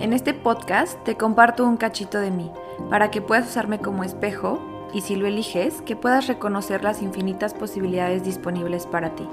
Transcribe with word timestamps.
En 0.00 0.12
este 0.12 0.34
podcast 0.34 1.02
te 1.04 1.16
comparto 1.16 1.64
un 1.64 1.76
cachito 1.76 2.18
de 2.18 2.30
mí, 2.30 2.50
para 2.90 3.10
que 3.10 3.22
puedas 3.22 3.48
usarme 3.48 3.78
como 3.78 4.04
espejo 4.04 4.60
y 4.92 5.00
si 5.00 5.16
lo 5.16 5.26
eliges, 5.26 5.82
que 5.82 5.96
puedas 5.96 6.26
reconocer 6.26 6.82
las 6.84 7.02
infinitas 7.02 7.54
posibilidades 7.54 8.24
disponibles 8.24 8.86
para 8.86 9.14
ti. 9.14 9.26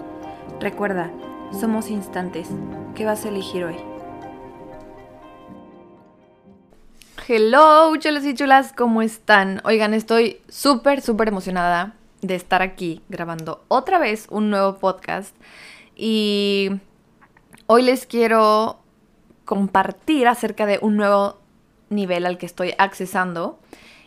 Recuerda, 0.59 1.11
somos 1.51 1.89
instantes. 1.89 2.49
¿Qué 2.95 3.05
vas 3.05 3.25
a 3.25 3.29
elegir 3.29 3.63
hoy? 3.65 3.75
Hello, 7.27 7.95
chulos 7.97 8.25
y 8.25 8.33
chulas, 8.33 8.73
¿cómo 8.73 9.01
están? 9.01 9.61
Oigan, 9.63 9.93
estoy 9.93 10.41
súper, 10.47 11.01
súper 11.01 11.27
emocionada 11.27 11.93
de 12.21 12.35
estar 12.35 12.61
aquí 12.61 13.01
grabando 13.07 13.63
otra 13.67 13.99
vez 13.99 14.27
un 14.29 14.49
nuevo 14.49 14.77
podcast 14.79 15.35
y 15.95 16.71
hoy 17.67 17.83
les 17.83 18.05
quiero 18.05 18.79
compartir 19.49 20.27
acerca 20.27 20.67
de 20.67 20.77
un 20.79 20.95
nuevo 20.95 21.39
nivel 21.89 22.27
al 22.27 22.37
que 22.37 22.45
estoy 22.45 22.75
accesando. 22.77 23.57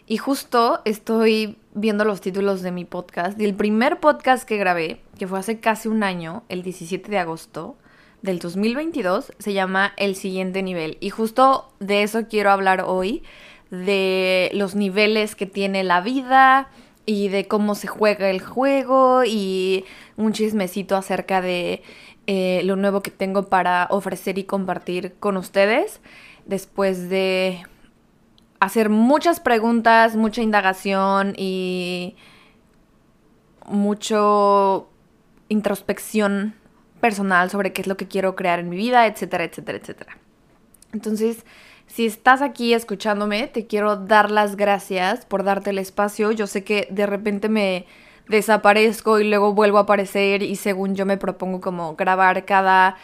Y 0.07 0.19
justo 0.19 0.83
estoy 0.85 1.59
viendo 1.75 2.05
los 2.05 2.21
títulos 2.21 2.62
de 2.62 2.71
mi 2.71 2.85
podcast. 2.85 3.41
Y 3.41 3.45
el 3.45 3.55
primer 3.55 3.99
podcast 3.99 4.45
que 4.45 4.57
grabé, 4.57 5.01
que 5.19 5.27
fue 5.27 5.41
hace 5.41 5.59
casi 5.59 5.89
un 5.89 6.05
año, 6.05 6.45
el 6.49 6.63
17 6.63 7.11
de 7.11 7.19
agosto 7.19 7.75
del 8.23 8.39
2022, 8.39 9.33
se 9.41 9.52
llama 9.52 9.95
El 9.97 10.15
siguiente 10.15 10.63
nivel. 10.63 10.97
Y 11.01 11.11
justo 11.11 11.73
de 11.80 12.05
eso 12.05 12.29
quiero 12.29 12.52
hablar 12.52 12.85
hoy, 12.87 13.24
de 13.73 14.49
los 14.55 14.77
niveles 14.77 15.35
que 15.35 15.47
tiene 15.47 15.83
la 15.83 16.02
vida 16.02 16.71
y 17.05 17.30
de 17.30 17.49
cómo 17.49 17.74
se 17.74 17.88
juega 17.88 18.30
el 18.30 18.41
juego 18.41 19.24
y 19.24 19.87
un 20.16 20.35
chismecito 20.35 20.95
acerca 20.95 21.41
de 21.41 21.83
eh, 22.27 22.62
lo 22.65 22.77
nuevo 22.77 23.03
que 23.03 23.11
tengo 23.11 23.49
para 23.49 23.89
ofrecer 23.91 24.39
y 24.39 24.45
compartir 24.45 25.15
con 25.19 25.37
ustedes 25.37 26.01
después 26.47 27.09
de 27.09 27.65
hacer 28.61 28.91
muchas 28.91 29.41
preguntas, 29.41 30.15
mucha 30.15 30.43
indagación 30.43 31.35
y 31.37 32.16
mucho 33.66 34.88
introspección 35.49 36.55
personal 37.01 37.51
sobre 37.51 37.73
qué 37.73 37.83
es 37.83 37.88
lo 37.88 37.96
que 37.96 38.07
quiero 38.07 38.37
crear 38.37 38.61
en 38.61 38.68
mi 38.68 38.77
vida, 38.77 39.07
etcétera, 39.07 39.45
etcétera, 39.45 39.79
etcétera. 39.79 40.18
Entonces, 40.93 41.45
si 41.89 42.07
estás 42.07 42.41
aquí 42.41 42.73
escuchándome, 42.73 43.49
te 43.49 43.66
quiero 43.66 43.96
dar 43.96 44.30
las 44.30 44.57
gracias 44.57 45.27
por 45.27 45.43
darte 45.43 45.71
el 45.71 45.79
espacio. 45.79 46.30
Yo 46.30 46.46
sé 46.46 46.65
que 46.65 46.87
de 46.91 47.07
repente 47.07 47.49
me 47.49 47.87
desaparezco 48.28 49.20
y 49.20 49.28
luego 49.28 49.52
vuelvo 49.52 49.78
a 49.78 49.82
aparecer 49.82 50.42
y 50.42 50.56
según 50.56 50.95
yo 50.95 51.06
me 51.06 51.16
propongo 51.16 51.60
como 51.60 51.96
grabar 51.96 52.45
cada, 52.45 52.96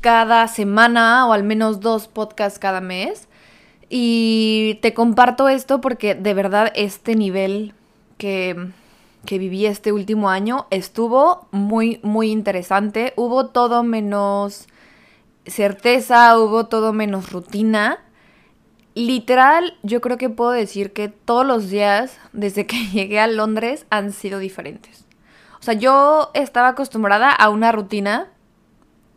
cada 0.00 0.48
semana 0.48 1.26
o 1.26 1.32
al 1.32 1.44
menos 1.44 1.80
dos 1.80 2.08
podcasts 2.08 2.58
cada 2.58 2.80
mes. 2.80 3.28
Y 3.88 4.78
te 4.82 4.94
comparto 4.94 5.48
esto 5.48 5.80
porque 5.80 6.14
de 6.14 6.34
verdad 6.34 6.72
este 6.74 7.14
nivel 7.14 7.74
que, 8.18 8.68
que 9.26 9.38
viví 9.38 9.66
este 9.66 9.92
último 9.92 10.30
año 10.30 10.66
estuvo 10.70 11.46
muy, 11.50 12.00
muy 12.02 12.30
interesante. 12.30 13.12
Hubo 13.16 13.46
todo 13.46 13.82
menos 13.82 14.66
certeza, 15.46 16.38
hubo 16.38 16.66
todo 16.66 16.92
menos 16.92 17.30
rutina 17.30 18.03
literal, 18.94 19.76
yo 19.82 20.00
creo 20.00 20.18
que 20.18 20.30
puedo 20.30 20.50
decir 20.50 20.92
que 20.92 21.08
todos 21.08 21.46
los 21.46 21.68
días 21.68 22.18
desde 22.32 22.66
que 22.66 22.86
llegué 22.92 23.20
a 23.20 23.26
Londres 23.26 23.86
han 23.90 24.12
sido 24.12 24.38
diferentes. 24.38 25.04
O 25.60 25.62
sea, 25.64 25.74
yo 25.74 26.30
estaba 26.34 26.68
acostumbrada 26.68 27.30
a 27.30 27.48
una 27.48 27.72
rutina. 27.72 28.28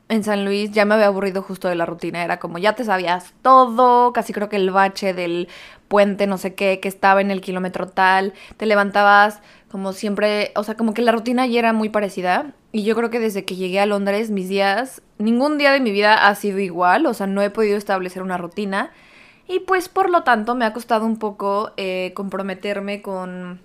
En 0.09 0.23
San 0.23 0.45
Luis 0.45 0.72
ya 0.72 0.86
me 0.86 0.95
había 0.95 1.08
aburrido 1.08 1.42
justo 1.42 1.67
de 1.67 1.75
la 1.75 1.86
rutina. 1.86 2.23
Era 2.23 2.39
como 2.39 2.58
ya 2.58 2.73
te 2.73 2.86
sabías 2.86 3.34
todo, 3.42 4.14
casi 4.14 4.31
creo 4.31 4.47
que 4.47 4.56
el 4.56 4.72
bache 4.72 5.14
del 5.14 5.50
puente, 5.89 6.25
no 6.25 6.38
sé 6.38 6.56
qué, 6.56 6.80
que 6.80 6.88
estaba 6.88 7.19
en 7.19 7.31
el 7.31 7.41
kilómetro 7.41 7.89
tal. 7.89 8.34
Te 8.56 8.66
levantabas 8.66 9.41
como 9.69 9.91
siempre, 9.91 10.53
o 10.56 10.63
sea, 10.63 10.75
como 10.75 10.94
que 10.94 11.02
la 11.02 11.12
rutina 11.12 11.46
ya 11.46 11.59
era 11.59 11.73
muy 11.73 11.90
parecida. 11.90 12.53
Y 12.72 12.84
yo 12.84 12.96
creo 12.96 13.09
que 13.09 13.19
desde 13.19 13.44
que 13.44 13.57
llegué 13.57 13.81
a 13.81 13.85
Londres, 13.85 14.29
mis 14.29 14.47
días, 14.47 15.02
ningún 15.18 15.57
día 15.57 15.73
de 15.73 15.81
mi 15.81 15.91
vida 15.91 16.28
ha 16.28 16.35
sido 16.35 16.59
igual. 16.59 17.06
O 17.07 17.13
sea, 17.13 17.28
no 17.28 17.41
he 17.41 17.50
podido 17.50 17.78
establecer 17.78 18.23
una 18.23 18.38
rutina. 18.38 18.91
Y 19.47 19.62
pues 19.62 19.88
por 19.90 20.09
lo 20.09 20.24
tanto 20.24 20.56
me 20.56 20.66
ha 20.66 20.74
costado 20.74 21.06
un 21.06 21.18
poco 21.18 21.72
eh, 21.78 22.12
comprometerme 22.16 23.02
con 23.02 23.62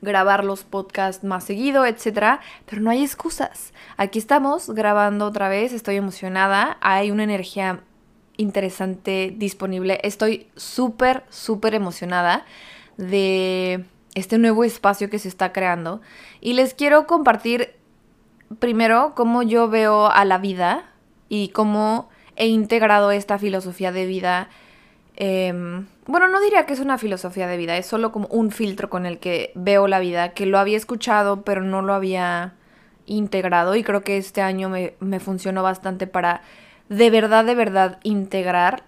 grabar 0.00 0.44
los 0.44 0.64
podcasts 0.64 1.24
más 1.24 1.44
seguido, 1.44 1.86
etc. 1.86 2.40
Pero 2.66 2.82
no 2.82 2.90
hay 2.90 3.02
excusas. 3.02 3.72
Aquí 3.96 4.18
estamos 4.18 4.70
grabando 4.70 5.26
otra 5.26 5.48
vez, 5.48 5.72
estoy 5.72 5.96
emocionada, 5.96 6.76
hay 6.80 7.10
una 7.10 7.24
energía 7.24 7.80
interesante 8.36 9.32
disponible. 9.36 10.00
Estoy 10.02 10.48
súper, 10.56 11.24
súper 11.28 11.74
emocionada 11.74 12.44
de 12.96 13.84
este 14.14 14.38
nuevo 14.38 14.64
espacio 14.64 15.08
que 15.08 15.18
se 15.18 15.28
está 15.28 15.52
creando. 15.52 16.00
Y 16.40 16.54
les 16.54 16.74
quiero 16.74 17.06
compartir 17.06 17.74
primero 18.58 19.12
cómo 19.14 19.42
yo 19.42 19.68
veo 19.68 20.06
a 20.06 20.24
la 20.24 20.38
vida 20.38 20.84
y 21.28 21.48
cómo 21.48 22.10
he 22.36 22.46
integrado 22.46 23.10
esta 23.10 23.38
filosofía 23.38 23.92
de 23.92 24.06
vida 24.06 24.48
Em, 25.24 25.86
bueno, 26.08 26.26
no 26.26 26.40
diría 26.40 26.66
que 26.66 26.72
es 26.72 26.80
una 26.80 26.98
filosofía 26.98 27.46
de 27.46 27.56
vida, 27.56 27.76
es 27.76 27.86
solo 27.86 28.10
como 28.10 28.26
un 28.26 28.50
filtro 28.50 28.90
con 28.90 29.06
el 29.06 29.20
que 29.20 29.52
veo 29.54 29.86
la 29.86 30.00
vida, 30.00 30.30
que 30.32 30.46
lo 30.46 30.58
había 30.58 30.76
escuchado 30.76 31.42
pero 31.42 31.62
no 31.62 31.80
lo 31.80 31.94
había 31.94 32.54
integrado 33.06 33.76
y 33.76 33.84
creo 33.84 34.02
que 34.02 34.16
este 34.16 34.42
año 34.42 34.68
me, 34.68 34.94
me 34.98 35.20
funcionó 35.20 35.62
bastante 35.62 36.08
para 36.08 36.42
de 36.88 37.08
verdad, 37.10 37.44
de 37.44 37.54
verdad 37.54 38.00
integrar 38.02 38.82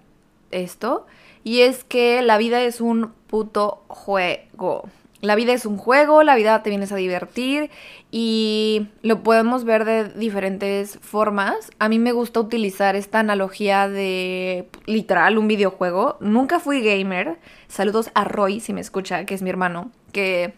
esto. 0.50 1.06
Y 1.44 1.60
es 1.60 1.84
que 1.84 2.20
la 2.20 2.36
vida 2.36 2.62
es 2.62 2.80
un 2.80 3.12
puto 3.28 3.84
juego. 3.86 4.88
La 5.24 5.36
vida 5.36 5.54
es 5.54 5.64
un 5.64 5.78
juego, 5.78 6.22
la 6.22 6.36
vida 6.36 6.62
te 6.62 6.68
vienes 6.68 6.92
a 6.92 6.96
divertir 6.96 7.70
y 8.10 8.88
lo 9.00 9.22
podemos 9.22 9.64
ver 9.64 9.86
de 9.86 10.10
diferentes 10.10 10.98
formas. 11.00 11.70
A 11.78 11.88
mí 11.88 11.98
me 11.98 12.12
gusta 12.12 12.40
utilizar 12.40 12.94
esta 12.94 13.20
analogía 13.20 13.88
de 13.88 14.68
literal 14.84 15.38
un 15.38 15.48
videojuego. 15.48 16.18
Nunca 16.20 16.60
fui 16.60 16.82
gamer. 16.82 17.38
Saludos 17.68 18.10
a 18.14 18.24
Roy, 18.24 18.60
si 18.60 18.74
me 18.74 18.82
escucha, 18.82 19.24
que 19.24 19.34
es 19.34 19.40
mi 19.40 19.48
hermano, 19.48 19.90
que 20.12 20.52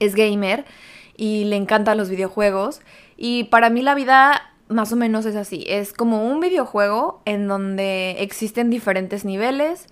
es 0.00 0.16
gamer 0.16 0.64
y 1.16 1.44
le 1.44 1.54
encantan 1.54 1.96
los 1.96 2.10
videojuegos. 2.10 2.80
Y 3.16 3.44
para 3.44 3.70
mí 3.70 3.82
la 3.82 3.94
vida 3.94 4.52
más 4.68 4.92
o 4.92 4.96
menos 4.96 5.26
es 5.26 5.36
así. 5.36 5.64
Es 5.68 5.92
como 5.92 6.26
un 6.26 6.40
videojuego 6.40 7.22
en 7.24 7.46
donde 7.46 8.16
existen 8.18 8.68
diferentes 8.68 9.24
niveles 9.24 9.86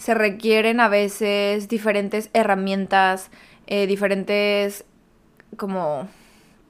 se 0.00 0.14
requieren 0.14 0.80
a 0.80 0.88
veces 0.88 1.68
diferentes 1.68 2.30
herramientas, 2.32 3.30
eh, 3.66 3.86
diferentes 3.86 4.86
como 5.58 6.08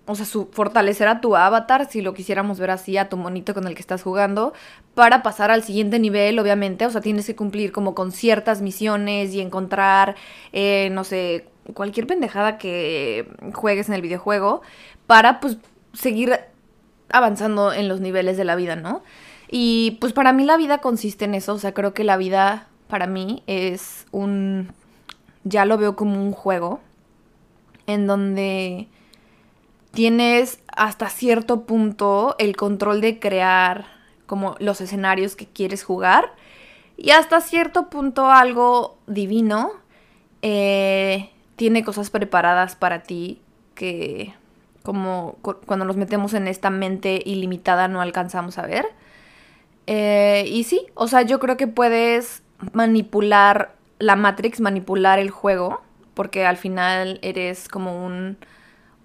o 0.07 0.17
sea, 0.17 0.27
su, 0.27 0.49
fortalecer 0.51 1.07
a 1.07 1.21
tu 1.21 1.37
avatar, 1.37 1.89
si 1.89 2.01
lo 2.03 2.13
quisiéramos 2.13 2.59
ver 2.59 2.73
así, 2.73 2.99
a 2.99 3.09
tu 3.09 3.17
monito 3.17 3.55
con 3.55 3.69
el 3.69 3.75
que 3.77 3.83
estás 3.83 4.03
jugando, 4.03 4.53
para 4.95 5.23
pasar 5.23 5.53
al 5.53 5.63
siguiente 5.63 6.01
nivel, 6.01 6.41
obviamente. 6.41 6.87
O 6.87 6.91
sea, 6.91 7.01
tienes 7.01 7.25
que 7.25 7.37
cumplir 7.37 7.71
como 7.71 7.95
con 7.95 8.11
ciertas 8.11 8.63
misiones 8.63 9.33
y 9.33 9.41
encontrar, 9.41 10.17
eh, 10.53 10.89
no 10.91 11.05
sé, 11.05 11.47
cualquier 11.73 12.09
pendejada 12.09 12.59
que 12.59 13.29
juegues 13.55 13.89
en 13.89 13.95
el 13.95 14.03
videojuego, 14.03 14.63
para 15.07 15.39
pues 15.39 15.57
seguir 15.93 16.41
avanzando 17.11 17.73
en 17.73 17.87
los 17.87 18.01
niveles 18.01 18.37
de 18.37 18.45
la 18.45 18.57
vida, 18.57 18.75
¿no? 18.75 19.05
Y 19.49 19.99
pues 20.01 20.13
para 20.13 20.33
mí 20.33 20.45
la 20.45 20.57
vida 20.57 20.79
consiste 20.79 21.27
en 21.27 21.37
eso, 21.37 21.55
o 21.55 21.59
sea, 21.61 21.73
creo 21.75 21.95
que 21.95 22.03
la 22.03 22.17
vida 22.17 22.67
para 22.91 23.07
mí 23.07 23.43
es 23.47 24.07
un, 24.11 24.73
ya 25.45 25.65
lo 25.65 25.79
veo 25.79 25.97
como 25.97 26.23
un 26.23 26.33
juego, 26.33 26.81
en 27.87 28.07
donde 28.07 28.89
tienes 29.93 30.61
hasta 30.77 31.09
cierto 31.09 31.65
punto 31.65 32.37
el 32.39 32.57
control 32.57 33.01
de 33.01 33.19
crear 33.19 33.87
como 34.27 34.55
los 34.59 34.81
escenarios 34.81 35.35
que 35.35 35.47
quieres 35.47 35.83
jugar 35.83 36.33
y 36.97 37.11
hasta 37.11 37.41
cierto 37.41 37.91
punto 37.91 38.31
algo 38.31 38.99
divino 39.07 39.73
eh, 40.43 41.31
tiene 41.57 41.83
cosas 41.83 42.11
preparadas 42.11 42.77
para 42.77 43.03
ti 43.03 43.41
que 43.75 44.35
como 44.83 45.39
cuando 45.67 45.85
nos 45.85 45.97
metemos 45.97 46.35
en 46.35 46.47
esta 46.47 46.71
mente 46.71 47.23
ilimitada 47.25 47.89
no 47.89 48.01
alcanzamos 48.01 48.59
a 48.59 48.67
ver. 48.67 48.87
Eh, 49.87 50.45
y 50.47 50.65
sí, 50.65 50.87
o 50.95 51.09
sea, 51.09 51.23
yo 51.23 51.41
creo 51.41 51.57
que 51.57 51.67
puedes 51.67 52.43
manipular 52.73 53.75
la 53.99 54.17
Matrix, 54.17 54.61
manipular 54.61 55.19
el 55.19 55.31
juego, 55.31 55.83
porque 56.15 56.47
al 56.47 56.57
final 56.57 57.19
eres 57.23 57.69
como 57.69 58.05
un, 58.05 58.39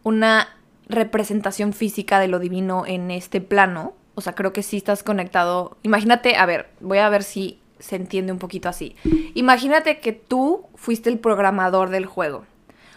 una 0.04 0.50
representación 0.88 1.74
física 1.74 2.19
de 2.19 2.28
lo 2.28 2.40
divino 2.40 2.86
en 2.86 3.12
este 3.12 3.42
plano. 3.42 3.94
O 4.16 4.22
sea, 4.22 4.34
creo 4.34 4.54
que 4.54 4.63
sí 4.63 4.78
estás 4.78 5.04
conectado. 5.04 5.78
Imagínate, 5.84 6.38
a 6.38 6.46
ver, 6.46 6.69
voy 6.80 7.00
a 7.00 7.10
ver 7.10 7.24
si 7.24 7.60
se 7.80 7.98
entiende 7.98 8.31
un 8.31 8.40
poquito 8.40 8.69
así. 8.69 8.96
Imagínate 9.34 10.00
que 10.00 10.13
tú 10.13 10.66
fuiste 10.75 11.10
el 11.10 11.19
programador 11.19 11.90
del 11.90 12.06
juego. 12.06 12.46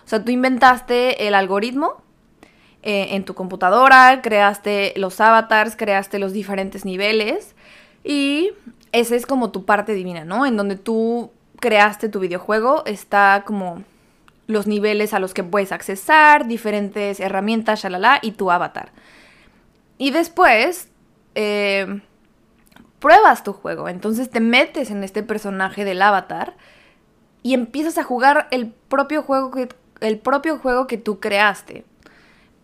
O 0.05 0.09
sea, 0.09 0.25
tú 0.25 0.31
inventaste 0.31 1.27
el 1.27 1.35
algoritmo 1.35 2.03
eh, 2.83 3.09
en 3.11 3.25
tu 3.25 3.35
computadora, 3.35 4.21
creaste 4.23 4.95
los 4.97 5.21
avatars, 5.21 5.77
creaste 5.77 6.19
los 6.19 6.33
diferentes 6.33 6.85
niveles 6.85 7.57
y 8.05 8.53
esa 8.93 9.17
es 9.17 9.27
como 9.27 9.51
tu 9.51 9.65
parte 9.65 9.93
divina, 9.93 10.25
¿no? 10.25 10.47
En 10.47 10.57
donde 10.57 10.77
tú 10.77 11.31
creaste 11.61 12.09
tu 12.09 12.21
videojuego, 12.21 12.85
está 12.87 13.43
como 13.47 13.83
los 14.47 14.67
niveles 14.67 15.13
a 15.13 15.19
los 15.19 15.35
que 15.35 15.45
puedes 15.45 15.73
accesar, 15.73 16.47
diferentes 16.47 17.21
herramientas, 17.21 17.83
shalala, 17.83 18.19
y 18.23 18.33
tu 18.33 18.51
avatar. 18.51 18.93
Y 19.99 20.11
después 20.11 20.89
eh, 21.35 22.01
pruebas 22.99 23.45
tu 23.45 23.53
juego, 23.53 23.89
entonces 23.89 24.31
te 24.31 24.41
metes 24.41 24.91
en 24.91 25.05
este 25.05 25.23
personaje 25.23 25.85
del 25.85 26.01
avatar 26.01 26.57
y 27.43 27.55
empiezas 27.55 27.99
a 27.99 28.05
jugar 28.05 28.49
el 28.51 28.69
propio 28.89 29.23
juego 29.23 29.51
que, 29.51 29.69
el 30.01 30.19
propio 30.19 30.59
juego 30.59 30.87
que 30.87 30.99
tú 30.99 31.21
creaste. 31.21 31.85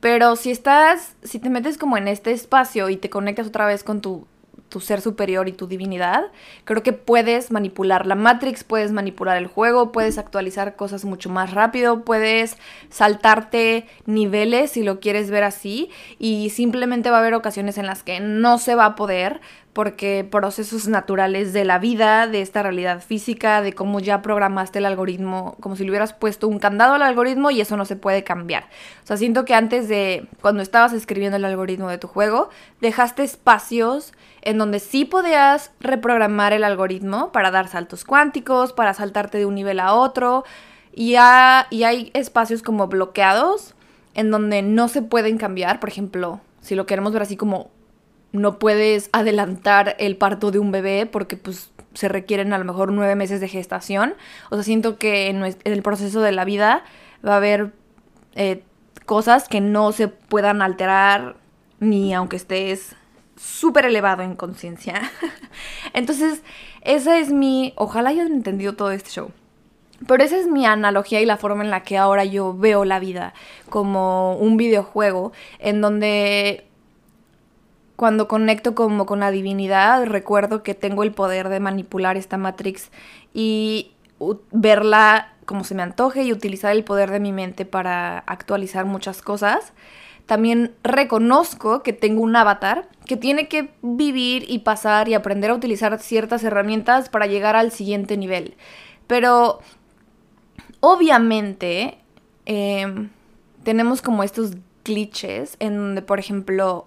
Pero 0.01 0.37
si 0.37 0.51
estás, 0.51 1.17
si 1.23 1.39
te 1.39 1.51
metes 1.51 1.79
como 1.79 1.97
en 1.97 2.09
este 2.09 2.33
espacio 2.33 2.89
y 2.89 2.97
te 2.97 3.11
conectas 3.11 3.47
otra 3.47 3.67
vez 3.67 3.85
con 3.85 4.01
tu 4.01 4.27
tu 4.75 4.81
ser 4.81 5.01
superior 5.01 5.47
y 5.47 5.53
tu 5.53 5.69
divinidad, 5.69 6.33
creo 6.65 6.83
que 6.83 6.93
puedes 6.93 7.53
manipular 7.53 8.07
la 8.07 8.17
Matrix, 8.17 8.65
puedes 8.65 8.91
manipular 8.91 9.37
el 9.37 9.47
juego, 9.47 9.93
puedes 9.93 10.19
actualizar 10.19 10.75
cosas 10.75 11.05
mucho 11.05 11.31
más 11.31 11.55
rápido, 11.55 12.03
puedes 12.03 12.57
saltarte 12.91 13.87
niveles 14.05 14.73
si 14.73 14.83
lo 14.83 14.99
quieres 14.99 15.31
ver 15.31 15.45
así 15.45 15.91
y 16.19 16.51
simplemente 16.51 17.09
va 17.09 17.19
a 17.19 17.21
haber 17.21 17.35
ocasiones 17.35 17.79
en 17.79 17.87
las 17.87 18.03
que 18.03 18.19
no 18.19 18.59
se 18.59 18.75
va 18.75 18.85
a 18.87 18.97
poder 18.97 19.41
porque 19.75 20.27
procesos 20.29 20.87
naturales 20.87 21.53
de 21.53 21.65
la 21.65 21.81
vida, 21.81 22.29
de 22.29 22.41
esta 22.41 22.63
realidad 22.63 23.03
física, 23.03 23.61
de 23.61 23.73
cómo 23.73 23.99
ya 23.99 24.23
programaste 24.23 24.79
el 24.79 24.87
algoritmo, 24.87 25.57
como 25.61 25.75
si 25.75 25.83
le 25.83 25.91
hubieras 25.91 26.13
puesto 26.13 26.47
un 26.47 26.61
candado 26.61 26.95
al 26.95 27.03
algoritmo 27.03 27.51
y 27.51 27.61
eso 27.61 27.77
no 27.77 27.85
se 27.85 27.97
puede 27.97 28.23
cambiar. 28.23 28.69
O 29.03 29.07
sea, 29.07 29.17
siento 29.17 29.45
que 29.45 29.53
antes 29.53 29.89
de, 29.89 30.29
cuando 30.41 30.63
estabas 30.63 30.93
escribiendo 30.93 31.37
el 31.37 31.45
algoritmo 31.45 31.91
de 31.91 31.99
tu 31.99 32.07
juego, 32.07 32.51
dejaste 32.81 33.25
espacios 33.25 34.15
en 34.43 34.59
donde 34.59 34.79
sí 34.79 35.05
podías 35.05 35.73
reprogramar 35.81 36.53
el 36.53 36.63
algoritmo 36.63 37.33
para 37.33 37.51
dar 37.51 37.67
saltos 37.67 38.05
cuánticos, 38.05 38.73
para 38.73 38.95
saltarte 38.95 39.39
de 39.39 39.47
un 39.47 39.57
nivel 39.57 39.81
a 39.81 39.93
otro, 39.95 40.45
y, 40.95 41.17
y 41.71 41.85
hay 41.85 42.11
espacios 42.15 42.63
como 42.63 42.87
bloqueados 42.87 43.75
en 44.15 44.31
donde 44.31 44.63
no 44.63 44.87
se 44.87 45.03
pueden 45.03 45.37
cambiar, 45.37 45.81
por 45.81 45.89
ejemplo, 45.89 46.41
si 46.61 46.77
lo 46.77 46.87
queremos 46.87 47.13
ver 47.13 47.23
así 47.23 47.37
como 47.37 47.71
no 48.35 48.59
puedes 48.59 49.11
adelantar 49.13 49.95
el 50.01 50.17
parto 50.17 50.51
de 50.51 50.59
un 50.59 50.73
bebé 50.73 51.07
porque 51.07 51.37
pues 51.37 51.71
se 51.95 52.09
requieren 52.09 52.53
a 52.53 52.59
lo 52.59 52.65
mejor 52.65 52.93
nueve 52.93 53.15
meses 53.15 53.41
de 53.41 53.49
gestación. 53.49 54.15
O 54.51 54.57
sea, 54.57 54.65
siento 54.65 54.99
que 54.99 55.29
en, 55.29 55.45
el 55.45 55.83
proceso 55.83 56.21
de 56.21 56.33
la 56.33 56.45
vida 56.45 56.83
va 57.27 57.35
a 57.35 57.37
haber 57.37 57.73
eh, 58.35 58.65
cosas 59.07 59.49
que 59.49 59.61
no 59.61 59.93
se 59.93 60.09
puedan 60.09 60.63
alterar 60.63 61.37
ni 61.79 62.13
aunque 62.13 62.35
estés 62.35 62.97
súper 63.37 63.87
elevado 63.87 64.25
en 64.25 64.35
conciencia. 64.35 65.01
Entonces, 65.93 66.43
esa 66.83 67.19
es 67.19 67.31
mi... 67.31 67.73
Ojalá 67.77 68.11
hayan 68.11 68.33
entendido 68.33 68.75
todo 68.75 68.91
este 68.91 69.11
show. 69.11 69.31
Pero 70.09 70.25
esa 70.25 70.37
es 70.39 70.49
mi 70.49 70.67
analogía 70.67 71.21
y 71.21 71.27
la 71.27 71.37
forma 71.37 71.63
en 71.63 71.71
la 71.71 71.85
que 71.85 71.97
ahora 71.99 72.25
yo 72.25 72.53
veo 72.53 72.85
la 72.85 72.99
vida 72.99 73.33
como 73.71 74.37
un 74.37 74.57
videojuego 74.57 75.33
en 75.61 75.81
donde 75.81 76.67
cuando 77.97 78.29
conecto 78.29 78.75
como 78.75 79.07
con 79.07 79.21
la 79.21 79.31
divinidad, 79.31 80.05
recuerdo 80.07 80.63
que 80.63 80.75
tengo 80.75 81.03
el 81.03 81.13
poder 81.13 81.49
de 81.49 81.61
manipular 81.61 82.17
esta 82.17 82.37
Matrix 82.37 82.91
y 83.33 83.93
verla 84.51 85.33
como 85.45 85.65
se 85.65 85.75
me 85.75 85.83
antoje 85.83 86.23
y 86.25 86.33
utilizar 86.33 86.73
el 86.73 86.85
poder 86.85 87.11
de 87.11 87.21
mi 87.21 87.33
mente 87.33 87.65
para 87.65 88.19
actualizar 88.19 88.85
muchas 88.85 89.23
cosas. 89.23 89.73
También 90.27 90.75
reconozco 90.83 91.83
que 91.83 91.93
tengo 91.93 92.23
un 92.23 92.35
avatar 92.35 92.89
que 93.07 93.17
tiene 93.17 93.47
que 93.47 93.71
vivir 93.83 94.45
y 94.49 94.61
pasar 94.61 95.09
y 95.09 95.15
aprender 95.15 95.51
a 95.51 95.55
utilizar 95.55 95.99
ciertas 95.99 96.43
herramientas 96.45 97.11
para 97.11 97.27
llegar 97.27 97.57
al 97.57 97.71
siguiente 97.73 98.17
nivel. 98.17 98.57
Pero 99.07 99.61
obviamente 100.81 101.99
em, 102.47 103.11
tenemos 103.63 104.01
como 104.01 104.23
estos 104.23 104.53
glitches 104.83 105.57
en 105.61 105.77
donde, 105.77 106.01
por 106.01 106.19
ejemplo, 106.19 106.87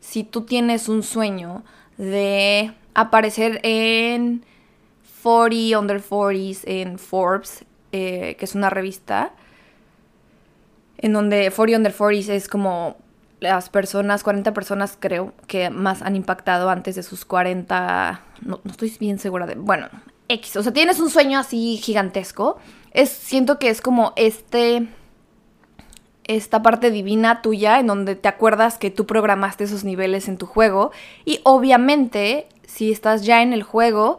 si 0.00 0.24
tú 0.24 0.42
tienes 0.42 0.88
un 0.88 1.02
sueño 1.02 1.64
de 1.96 2.72
aparecer 2.94 3.60
en 3.62 4.44
40 5.22 5.78
Under 5.78 6.02
40s 6.02 6.62
en 6.64 6.98
Forbes, 6.98 7.64
eh, 7.92 8.36
que 8.38 8.44
es 8.44 8.54
una 8.54 8.70
revista, 8.70 9.32
en 10.98 11.12
donde 11.12 11.50
40 11.50 11.76
Under 11.76 11.94
40s 11.94 12.28
es 12.28 12.48
como 12.48 12.96
las 13.40 13.68
personas, 13.68 14.22
40 14.22 14.54
personas 14.54 14.96
creo, 14.98 15.34
que 15.46 15.70
más 15.70 16.02
han 16.02 16.16
impactado 16.16 16.70
antes 16.70 16.94
de 16.94 17.02
sus 17.02 17.24
40, 17.24 18.20
no, 18.42 18.60
no 18.62 18.70
estoy 18.70 18.94
bien 18.98 19.18
segura 19.18 19.46
de, 19.46 19.56
bueno, 19.56 19.88
X, 20.28 20.56
o 20.56 20.62
sea, 20.62 20.72
tienes 20.72 21.00
un 21.00 21.10
sueño 21.10 21.38
así 21.38 21.76
gigantesco, 21.76 22.58
es, 22.92 23.10
siento 23.10 23.58
que 23.58 23.68
es 23.68 23.80
como 23.80 24.12
este 24.16 24.88
esta 26.26 26.62
parte 26.62 26.90
divina 26.90 27.42
tuya 27.42 27.78
en 27.78 27.86
donde 27.86 28.16
te 28.16 28.28
acuerdas 28.28 28.78
que 28.78 28.90
tú 28.90 29.06
programaste 29.06 29.64
esos 29.64 29.84
niveles 29.84 30.28
en 30.28 30.38
tu 30.38 30.46
juego 30.46 30.90
y 31.24 31.40
obviamente 31.44 32.46
si 32.66 32.90
estás 32.90 33.24
ya 33.24 33.42
en 33.42 33.52
el 33.52 33.62
juego 33.62 34.18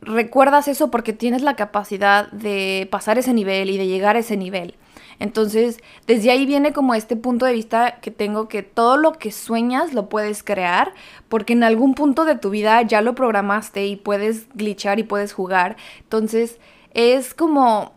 recuerdas 0.00 0.68
eso 0.68 0.90
porque 0.90 1.12
tienes 1.12 1.42
la 1.42 1.56
capacidad 1.56 2.30
de 2.30 2.88
pasar 2.90 3.18
ese 3.18 3.34
nivel 3.34 3.70
y 3.70 3.78
de 3.78 3.86
llegar 3.86 4.16
a 4.16 4.20
ese 4.20 4.36
nivel. 4.36 4.74
Entonces, 5.20 5.78
desde 6.06 6.30
ahí 6.30 6.46
viene 6.46 6.72
como 6.72 6.94
este 6.94 7.16
punto 7.16 7.44
de 7.44 7.52
vista 7.52 7.98
que 8.00 8.12
tengo 8.12 8.48
que 8.48 8.62
todo 8.62 8.96
lo 8.96 9.12
que 9.14 9.32
sueñas 9.32 9.92
lo 9.92 10.08
puedes 10.08 10.44
crear, 10.44 10.94
porque 11.28 11.54
en 11.54 11.64
algún 11.64 11.94
punto 11.94 12.24
de 12.24 12.36
tu 12.36 12.50
vida 12.50 12.82
ya 12.82 13.02
lo 13.02 13.16
programaste 13.16 13.86
y 13.86 13.96
puedes 13.96 14.48
glitchar 14.54 15.00
y 15.00 15.02
puedes 15.02 15.32
jugar. 15.32 15.76
Entonces, 16.02 16.58
es 16.94 17.34
como 17.34 17.92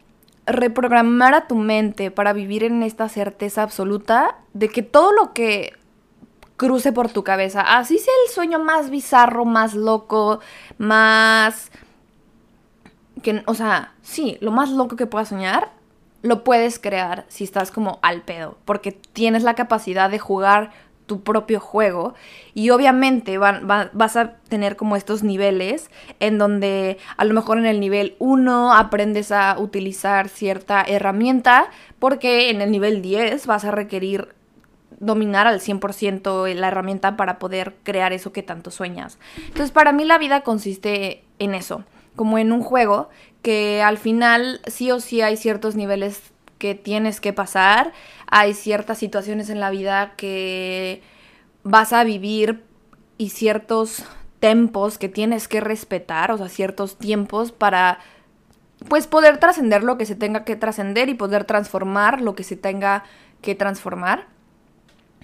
reprogramar 0.51 1.33
a 1.33 1.47
tu 1.47 1.55
mente 1.55 2.11
para 2.11 2.33
vivir 2.33 2.63
en 2.63 2.83
esta 2.83 3.09
certeza 3.09 3.63
absoluta 3.63 4.37
de 4.53 4.69
que 4.69 4.83
todo 4.83 5.11
lo 5.11 5.33
que 5.33 5.73
cruce 6.57 6.91
por 6.91 7.09
tu 7.09 7.23
cabeza, 7.23 7.61
así 7.61 7.97
sea 7.97 8.13
el 8.25 8.31
sueño 8.31 8.59
más 8.59 8.89
bizarro, 8.89 9.45
más 9.45 9.73
loco, 9.73 10.39
más... 10.77 11.71
Que, 13.23 13.43
o 13.45 13.55
sea, 13.55 13.93
sí, 14.01 14.37
lo 14.41 14.51
más 14.51 14.69
loco 14.69 14.95
que 14.95 15.07
puedas 15.07 15.29
soñar, 15.29 15.71
lo 16.21 16.43
puedes 16.43 16.79
crear 16.79 17.25
si 17.29 17.43
estás 17.43 17.71
como 17.71 17.99
al 18.01 18.21
pedo, 18.21 18.57
porque 18.65 18.91
tienes 18.91 19.43
la 19.43 19.55
capacidad 19.55 20.09
de 20.09 20.19
jugar 20.19 20.71
tu 21.11 21.23
propio 21.23 21.59
juego 21.59 22.13
y 22.53 22.69
obviamente 22.69 23.37
vas 23.37 24.15
a 24.15 24.35
tener 24.47 24.77
como 24.77 24.95
estos 24.95 25.23
niveles 25.23 25.91
en 26.21 26.37
donde 26.37 26.99
a 27.17 27.25
lo 27.25 27.33
mejor 27.33 27.57
en 27.57 27.65
el 27.65 27.81
nivel 27.81 28.15
1 28.19 28.73
aprendes 28.73 29.33
a 29.33 29.59
utilizar 29.59 30.29
cierta 30.29 30.81
herramienta 30.81 31.69
porque 31.99 32.49
en 32.49 32.61
el 32.61 32.71
nivel 32.71 33.01
10 33.01 33.45
vas 33.45 33.65
a 33.65 33.71
requerir 33.71 34.29
dominar 35.01 35.47
al 35.47 35.59
100% 35.59 36.53
la 36.53 36.69
herramienta 36.69 37.17
para 37.17 37.39
poder 37.39 37.75
crear 37.83 38.13
eso 38.13 38.31
que 38.31 38.41
tanto 38.41 38.71
sueñas. 38.71 39.19
Entonces 39.47 39.71
para 39.71 39.91
mí 39.91 40.05
la 40.05 40.17
vida 40.17 40.43
consiste 40.43 41.25
en 41.39 41.55
eso, 41.55 41.83
como 42.15 42.37
en 42.37 42.53
un 42.53 42.61
juego 42.61 43.09
que 43.41 43.81
al 43.81 43.97
final 43.97 44.61
sí 44.65 44.91
o 44.91 45.01
sí 45.01 45.19
hay 45.19 45.35
ciertos 45.35 45.75
niveles 45.75 46.30
que 46.61 46.75
tienes 46.75 47.19
que 47.19 47.33
pasar, 47.33 47.91
hay 48.27 48.53
ciertas 48.53 48.99
situaciones 48.99 49.49
en 49.49 49.59
la 49.59 49.71
vida 49.71 50.13
que 50.15 51.01
vas 51.63 51.91
a 51.91 52.03
vivir 52.03 52.63
y 53.17 53.29
ciertos 53.29 54.03
tempos 54.39 54.99
que 54.99 55.09
tienes 55.09 55.47
que 55.47 55.59
respetar, 55.59 56.31
o 56.31 56.37
sea, 56.37 56.49
ciertos 56.49 56.99
tiempos 56.99 57.51
para 57.51 57.97
pues 58.87 59.07
poder 59.07 59.39
trascender 59.39 59.81
lo 59.81 59.97
que 59.97 60.05
se 60.05 60.15
tenga 60.15 60.43
que 60.45 60.55
trascender 60.55 61.09
y 61.09 61.15
poder 61.15 61.45
transformar 61.45 62.21
lo 62.21 62.35
que 62.35 62.43
se 62.43 62.57
tenga 62.57 63.05
que 63.41 63.55
transformar. 63.55 64.27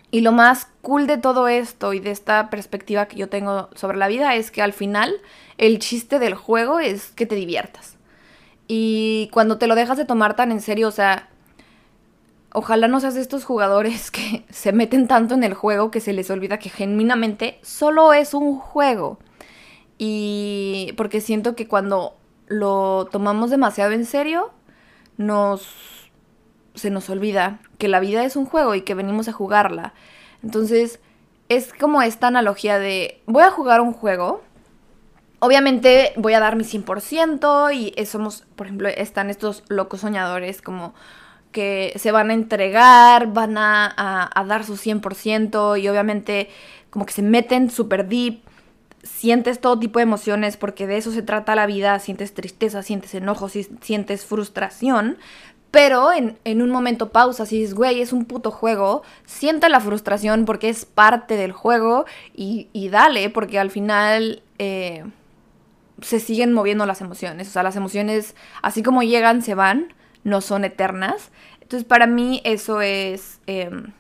Y 0.10 0.22
lo 0.22 0.32
más 0.32 0.70
cool 0.82 1.06
de 1.06 1.20
todo 1.20 1.48
esto 1.48 1.94
y 1.94 2.00
de 2.00 2.10
esta 2.10 2.50
perspectiva 2.50 3.06
que 3.06 3.18
yo 3.18 3.30
tengo 3.30 3.70
sobre 3.76 3.98
la 3.98 4.08
vida 4.08 4.34
es 4.34 4.50
que 4.50 4.64
al 4.64 4.74
final 4.74 5.14
el 5.60 5.78
chiste 5.78 6.18
del 6.18 6.34
juego 6.34 6.80
es 6.80 7.10
que 7.10 7.28
te 7.28 7.36
diviertas. 7.36 7.97
Y 8.68 9.30
cuando 9.32 9.58
te 9.58 9.68
lo 9.68 9.76
dejas 9.76 9.98
de 9.98 10.06
tomar 10.06 10.36
tan 10.36 10.52
en 10.52 10.62
serio, 10.62 10.88
o 10.88 10.92
sea, 10.92 11.30
ojalá 12.54 12.88
no 12.88 13.00
seas 13.00 13.16
de 13.16 13.22
estos 13.22 13.46
jugadores 13.46 14.12
que 14.12 14.46
se 14.50 14.72
meten 14.72 15.08
tanto 15.08 15.36
en 15.36 15.44
el 15.44 15.54
juego 15.54 15.92
que 15.92 16.02
se 16.02 16.14
les 16.14 16.30
olvida 16.30 16.60
que 16.60 16.70
genuinamente 16.70 17.60
solo 17.62 18.14
es 18.14 18.34
un 18.34 18.58
juego. 18.58 19.20
Y 19.98 20.94
porque 20.98 21.22
siento 21.22 21.56
que 21.56 21.68
cuando 21.68 22.18
lo 22.48 23.08
tomamos 23.12 23.50
demasiado 23.50 23.92
en 23.94 24.06
serio, 24.06 24.52
nos 25.18 25.68
se 26.76 26.92
nos 26.92 27.10
olvida 27.10 27.60
que 27.80 27.88
la 27.88 28.00
vida 28.00 28.24
es 28.24 28.36
un 28.36 28.46
juego 28.46 28.76
y 28.76 28.82
que 28.82 28.94
venimos 28.94 29.28
a 29.28 29.34
jugarla. 29.34 29.94
Entonces, 30.44 31.00
es 31.50 31.74
como 31.74 32.02
esta 32.02 32.28
analogía 32.28 32.78
de 32.78 33.22
voy 33.26 33.44
a 33.44 33.52
jugar 33.52 33.82
un 33.82 33.94
juego 33.94 34.44
Obviamente 35.40 36.14
voy 36.16 36.34
a 36.34 36.40
dar 36.40 36.56
mi 36.56 36.64
100% 36.64 37.74
y 37.74 38.06
somos, 38.06 38.46
por 38.56 38.68
ejemplo, 38.68 38.90
están 38.90 39.30
estos 39.30 39.64
locos 39.68 40.02
soñadores 40.02 40.62
como 40.62 40.96
que 41.52 41.94
se 41.96 42.12
van 42.12 42.30
a 42.30 42.34
entregar, 42.34 43.34
van 43.34 43.58
a, 43.58 44.30
dar 44.48 44.64
su 44.64 44.74
100% 44.78 45.80
y 45.82 45.88
obviamente 45.88 46.50
como 46.90 47.06
que 47.06 47.14
se 47.14 47.22
meten 47.22 47.70
súper 47.70 48.08
deep, 48.08 48.42
sientes 49.04 49.60
todo 49.60 49.80
tipo 49.80 50.00
de 50.00 50.04
emociones 50.04 50.58
porque 50.58 50.88
de 50.88 50.98
eso 50.98 51.12
se 51.12 51.22
trata 51.22 51.56
la 51.56 51.66
vida, 51.66 51.98
sientes 52.00 52.34
tristeza, 52.34 52.82
sientes 52.84 53.14
enojo, 53.14 53.50
sientes 53.50 54.26
frustración, 54.26 55.18
pero 55.72 56.12
en, 56.14 56.62
un 56.62 56.70
momento 56.70 57.10
pausa, 57.10 57.46
si 57.46 57.60
dices, 57.60 57.76
güey, 57.76 58.02
es 58.02 58.14
un 58.14 58.26
puto 58.26 58.52
juego, 58.52 59.04
siente 59.26 59.70
la 59.70 59.80
frustración 59.80 60.46
porque 60.46 60.70
es 60.70 60.86
parte 60.86 61.36
del 61.36 61.52
juego 61.52 62.06
y, 62.34 62.90
dale, 62.90 63.30
porque 63.30 63.60
al 63.60 63.70
final 63.70 64.42
eh, 64.60 65.04
se 66.02 66.20
siguen 66.20 66.54
moviendo 66.54 66.86
las 66.86 67.02
emociones. 67.02 67.48
O 67.50 67.52
sea, 67.52 67.64
las 67.64 67.76
emociones, 67.76 68.36
así 68.62 68.84
como 68.84 69.04
llegan, 69.04 69.42
se 69.42 69.56
van, 69.56 69.94
no 70.24 70.42
son 70.42 70.66
eternas. 70.66 71.32
Entonces, 71.62 71.88
para 71.88 72.08
mí 72.08 72.42
eso 72.44 72.82
es... 72.82 73.40
Em, 73.48 73.92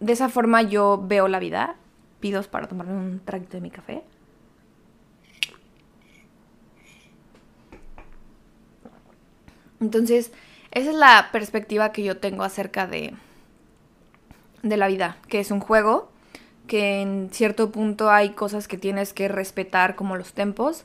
de 0.00 0.12
esa 0.12 0.28
forma 0.28 0.62
yo 0.62 1.02
veo 1.06 1.28
la 1.28 1.38
vida. 1.38 1.76
Pidos 2.20 2.48
para 2.48 2.68
tomarme 2.68 2.94
un 2.94 3.20
traguito 3.20 3.56
de 3.56 3.60
mi 3.60 3.70
café. 3.70 4.02
Entonces, 9.80 10.32
esa 10.70 10.90
es 10.90 10.96
la 10.96 11.28
perspectiva 11.32 11.92
que 11.92 12.02
yo 12.02 12.18
tengo 12.18 12.42
acerca 12.42 12.86
de, 12.86 13.14
de 14.62 14.76
la 14.76 14.88
vida, 14.88 15.16
que 15.28 15.40
es 15.40 15.50
un 15.50 15.60
juego, 15.60 16.10
que 16.68 17.00
en 17.02 17.30
cierto 17.32 17.72
punto 17.72 18.10
hay 18.10 18.30
cosas 18.30 18.68
que 18.68 18.78
tienes 18.78 19.12
que 19.12 19.26
respetar 19.26 19.96
como 19.96 20.16
los 20.16 20.32
tempos, 20.34 20.84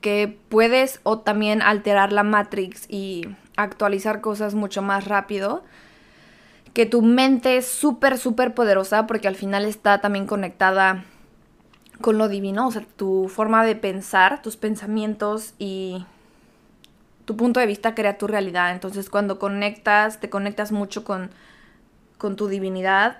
que 0.00 0.34
puedes 0.48 1.00
o 1.02 1.18
también 1.18 1.60
alterar 1.60 2.12
la 2.12 2.22
matrix 2.22 2.86
y 2.88 3.26
actualizar 3.56 4.22
cosas 4.22 4.54
mucho 4.54 4.80
más 4.80 5.06
rápido, 5.06 5.62
que 6.72 6.86
tu 6.86 7.02
mente 7.02 7.58
es 7.58 7.66
súper, 7.66 8.16
súper 8.16 8.54
poderosa 8.54 9.06
porque 9.06 9.28
al 9.28 9.34
final 9.34 9.64
está 9.64 10.00
también 10.00 10.26
conectada 10.26 11.04
con 12.00 12.18
lo 12.18 12.28
divino, 12.28 12.68
o 12.68 12.70
sea, 12.70 12.84
tu 12.96 13.28
forma 13.28 13.64
de 13.64 13.74
pensar, 13.74 14.42
tus 14.42 14.56
pensamientos 14.56 15.54
y 15.58 16.04
tu 17.24 17.36
punto 17.36 17.60
de 17.60 17.66
vista 17.66 17.94
crea 17.94 18.18
tu 18.18 18.26
realidad. 18.26 18.72
Entonces 18.72 19.10
cuando 19.10 19.38
conectas, 19.38 20.20
te 20.20 20.30
conectas 20.30 20.72
mucho 20.72 21.04
con, 21.04 21.30
con 22.18 22.36
tu 22.36 22.46
divinidad, 22.48 23.18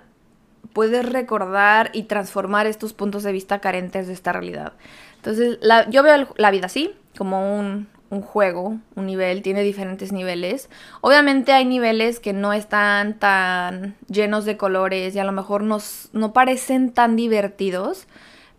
puedes 0.73 1.07
recordar 1.07 1.89
y 1.93 2.03
transformar 2.03 2.67
estos 2.67 2.93
puntos 2.93 3.23
de 3.23 3.31
vista 3.31 3.59
carentes 3.59 4.07
de 4.07 4.13
esta 4.13 4.33
realidad. 4.33 4.73
Entonces 5.17 5.59
yo 5.89 6.03
veo 6.03 6.27
la 6.37 6.51
vida 6.51 6.67
así, 6.67 6.93
como 7.17 7.57
un, 7.59 7.87
un 8.09 8.21
juego, 8.21 8.77
un 8.95 9.05
nivel, 9.05 9.41
tiene 9.41 9.63
diferentes 9.63 10.11
niveles. 10.11 10.69
Obviamente 11.01 11.51
hay 11.51 11.65
niveles 11.65 12.19
que 12.19 12.33
no 12.33 12.53
están 12.53 13.19
tan 13.19 13.95
llenos 14.07 14.45
de 14.45 14.57
colores 14.57 15.15
y 15.15 15.19
a 15.19 15.23
lo 15.23 15.31
mejor 15.31 15.63
nos, 15.63 16.09
no 16.13 16.33
parecen 16.33 16.91
tan 16.91 17.15
divertidos, 17.15 18.07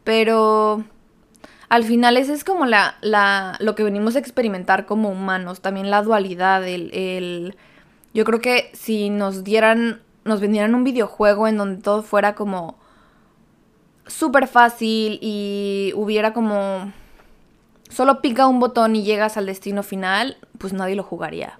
pero 0.04 0.84
al 1.68 1.84
final 1.84 2.16
ese 2.16 2.34
es 2.34 2.44
como 2.44 2.66
la, 2.66 2.96
la, 3.00 3.56
lo 3.60 3.74
que 3.74 3.84
venimos 3.84 4.16
a 4.16 4.18
experimentar 4.18 4.86
como 4.86 5.10
humanos, 5.10 5.60
también 5.60 5.90
la 5.90 6.02
dualidad, 6.02 6.66
el, 6.66 6.90
el, 6.92 7.56
yo 8.14 8.24
creo 8.24 8.40
que 8.40 8.70
si 8.74 9.10
nos 9.10 9.44
dieran, 9.44 10.02
nos 10.28 10.40
vendieran 10.40 10.74
un 10.74 10.84
videojuego 10.84 11.48
en 11.48 11.56
donde 11.56 11.82
todo 11.82 12.02
fuera 12.02 12.34
como 12.34 12.78
súper 14.06 14.46
fácil 14.46 15.18
y 15.20 15.92
hubiera 15.96 16.32
como 16.32 16.92
solo 17.90 18.20
pica 18.20 18.46
un 18.46 18.60
botón 18.60 18.94
y 18.94 19.02
llegas 19.02 19.36
al 19.36 19.46
destino 19.46 19.82
final, 19.82 20.36
pues 20.58 20.72
nadie 20.72 20.94
lo 20.94 21.02
jugaría 21.02 21.58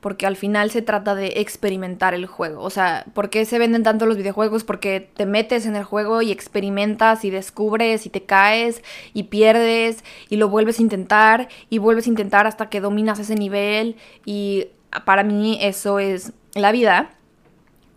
porque 0.00 0.26
al 0.26 0.36
final 0.36 0.70
se 0.70 0.82
trata 0.82 1.14
de 1.14 1.34
experimentar 1.36 2.14
el 2.14 2.26
juego. 2.26 2.62
O 2.62 2.70
sea, 2.70 3.04
¿por 3.14 3.30
qué 3.30 3.44
se 3.44 3.58
venden 3.58 3.82
tanto 3.82 4.06
los 4.06 4.16
videojuegos? 4.16 4.64
Porque 4.64 5.10
te 5.14 5.26
metes 5.26 5.66
en 5.66 5.76
el 5.76 5.84
juego 5.84 6.22
y 6.22 6.32
experimentas 6.32 7.24
y 7.24 7.30
descubres 7.30 8.06
y 8.06 8.08
te 8.08 8.22
caes 8.22 8.82
y 9.12 9.24
pierdes 9.24 10.02
y 10.28 10.36
lo 10.36 10.48
vuelves 10.48 10.78
a 10.78 10.82
intentar 10.82 11.48
y 11.68 11.78
vuelves 11.78 12.06
a 12.06 12.10
intentar 12.10 12.46
hasta 12.46 12.70
que 12.70 12.80
dominas 12.80 13.18
ese 13.18 13.34
nivel 13.34 13.96
y 14.24 14.68
para 15.04 15.22
mí 15.22 15.58
eso 15.60 15.98
es 15.98 16.32
la 16.54 16.72
vida. 16.72 17.10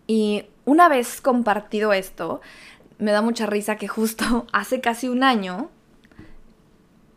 Y 0.06 0.44
una 0.64 0.88
vez 0.88 1.20
compartido 1.20 1.92
esto, 1.92 2.40
me 2.98 3.12
da 3.12 3.22
mucha 3.22 3.46
risa 3.46 3.76
que 3.76 3.88
justo 3.88 4.46
hace 4.52 4.80
casi 4.80 5.08
un 5.08 5.24
año 5.24 5.70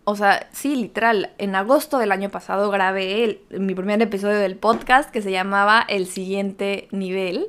o 0.10 0.16
sea, 0.16 0.48
sí, 0.54 0.74
literal, 0.78 1.32
en 1.38 1.54
agosto 1.54 1.98
del 1.98 2.14
año 2.14 2.30
pasado 2.30 2.72
grabé 2.72 3.42
mi 3.50 3.76
primer 3.76 4.02
episodio 4.02 4.38
del 4.38 4.56
podcast 4.56 5.12
que 5.12 5.22
se 5.22 5.32
llamaba 5.32 5.84
El 5.86 6.08
siguiente 6.08 6.88
nivel. 6.92 7.48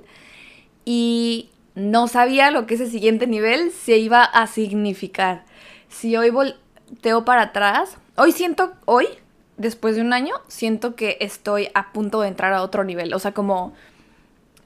Y 0.85 1.51
no 1.77 2.09
sabía 2.09 2.51
lo 2.51 2.67
que 2.67 2.75
ese 2.75 2.91
siguiente 2.91 3.29
nivel 3.29 3.71
se 3.71 3.99
iba 3.99 4.25
a 4.25 4.49
significar. 4.49 5.45
Si 5.89 6.17
hoy 6.17 6.31
volteo 6.31 7.25
para 7.25 7.43
atrás, 7.43 7.97
hoy 8.17 8.33
siento, 8.33 8.73
hoy, 8.87 9.07
después 9.57 9.95
de 9.95 10.03
un 10.03 10.13
año, 10.13 10.35
siento 10.49 10.97
que 10.97 11.17
estoy 11.21 11.69
a 11.75 11.93
punto 11.93 12.23
de 12.23 12.27
entrar 12.27 12.53
a 12.55 12.63
otro 12.63 12.83
nivel. 12.83 13.15
O 13.15 13.21
sea, 13.21 13.31
como 13.35 13.73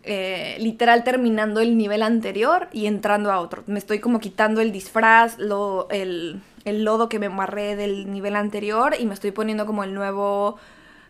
eh, 0.05 0.57
literal 0.59 1.05
terminando 1.05 1.61
el 1.61 1.77
nivel 1.77 2.03
anterior 2.03 2.69
y 2.73 2.87
entrando 2.87 3.31
a 3.33 3.41
otro. 3.41 3.63
Me 3.67 3.79
estoy 3.79 4.01
como 4.01 4.21
quitando 4.21 4.61
el 4.61 4.73
disfraz, 4.73 5.39
lo, 5.39 5.89
el 5.91 6.43
el 6.65 6.85
lodo 6.85 7.09
que 7.09 7.19
me 7.19 7.27
amarré 7.27 7.77
del 7.77 8.11
nivel 8.11 8.37
anterior 8.37 8.95
y 8.99 9.07
me 9.07 9.15
estoy 9.15 9.33
poniendo 9.33 9.67
como 9.67 9.85
el 9.85 9.95
nuevo 9.95 10.57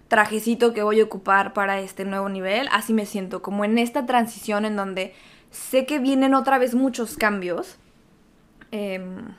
trajecito 0.08 0.72
que 0.72 0.82
voy 0.82 1.00
a 1.00 1.04
ocupar 1.04 1.52
para 1.52 1.80
este 1.80 2.04
nuevo 2.04 2.28
nivel. 2.28 2.68
Así 2.72 2.92
me 2.92 3.06
siento, 3.06 3.42
como 3.42 3.64
en 3.64 3.78
esta 3.78 4.06
transición 4.06 4.64
en 4.64 4.76
donde 4.76 5.14
sé 5.50 5.86
que 5.86 5.98
vienen 5.98 6.34
otra 6.34 6.58
vez 6.58 6.74
muchos 6.74 7.16
cambios. 7.16 7.76
Em, 8.70 9.34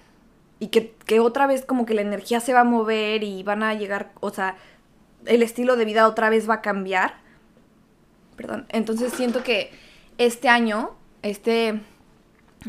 y 0.60 0.68
que, 0.68 0.94
que, 1.06 1.20
otra 1.20 1.48
vez 1.48 1.66
como 1.66 1.86
que 1.86 1.94
la 1.94 2.02
energía 2.02 2.40
se 2.40 2.54
va 2.54 2.62
a 2.62 2.66
mover 2.66 3.24
y 3.24 3.44
van 3.44 3.64
a 3.64 3.74
llegar, 3.74 4.12
o 4.20 4.30
sea, 4.30 4.56
el 5.26 5.42
estilo 5.42 5.76
de 5.76 5.86
vida 5.86 6.08
otra 6.08 6.30
vez 6.30 6.50
va 6.50 6.56
a 6.56 6.62
cambiar. 6.62 7.16
Perdón. 8.36 8.66
Entonces 8.70 9.14
siento 9.14 9.44
que 9.44 9.72
este 10.18 10.50
año, 10.50 10.92
este 11.22 11.80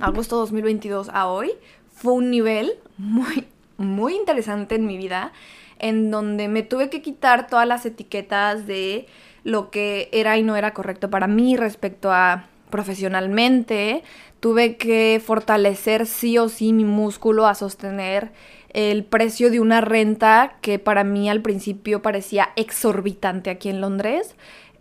agosto 0.01 0.37
2022 0.37 1.09
a 1.13 1.29
hoy, 1.29 1.53
fue 1.93 2.13
un 2.13 2.31
nivel 2.31 2.73
muy, 2.99 3.47
muy 3.77 4.15
interesante 4.15 4.75
en 4.75 4.87
mi 4.87 4.97
vida, 4.97 5.33
en 5.79 6.11
donde 6.11 6.49
me 6.49 6.63
tuve 6.63 6.91
que 6.91 7.03
quitar 7.03 7.47
todas 7.47 7.67
las 7.67 7.87
etiquetas 7.87 8.67
de 8.67 9.07
lo 9.43 9.71
que 9.71 10.09
era 10.13 10.37
y 10.39 10.43
no 10.43 10.57
era 10.57 10.73
correcto 10.73 11.11
para 11.11 11.27
mí 11.27 11.57
respecto 11.57 12.13
a 12.13 12.47
profesionalmente. 12.71 14.03
Tuve 14.41 14.77
que 14.77 15.23
fortalecer 15.25 16.07
sí 16.07 16.39
o 16.39 16.49
sí 16.49 16.73
mi 16.73 16.85
músculo 16.85 17.47
a 17.47 17.55
sostener 17.55 18.33
el 18.75 19.05
precio 19.05 19.51
de 19.51 19.61
una 19.61 19.81
renta 19.81 20.57
que 20.61 20.79
para 20.79 21.05
mí 21.05 21.31
al 21.31 21.41
principio 21.41 22.03
parecía 22.03 22.51
exorbitante 22.57 23.51
aquí 23.51 23.69
en 23.69 23.81
Londres. 23.81 24.35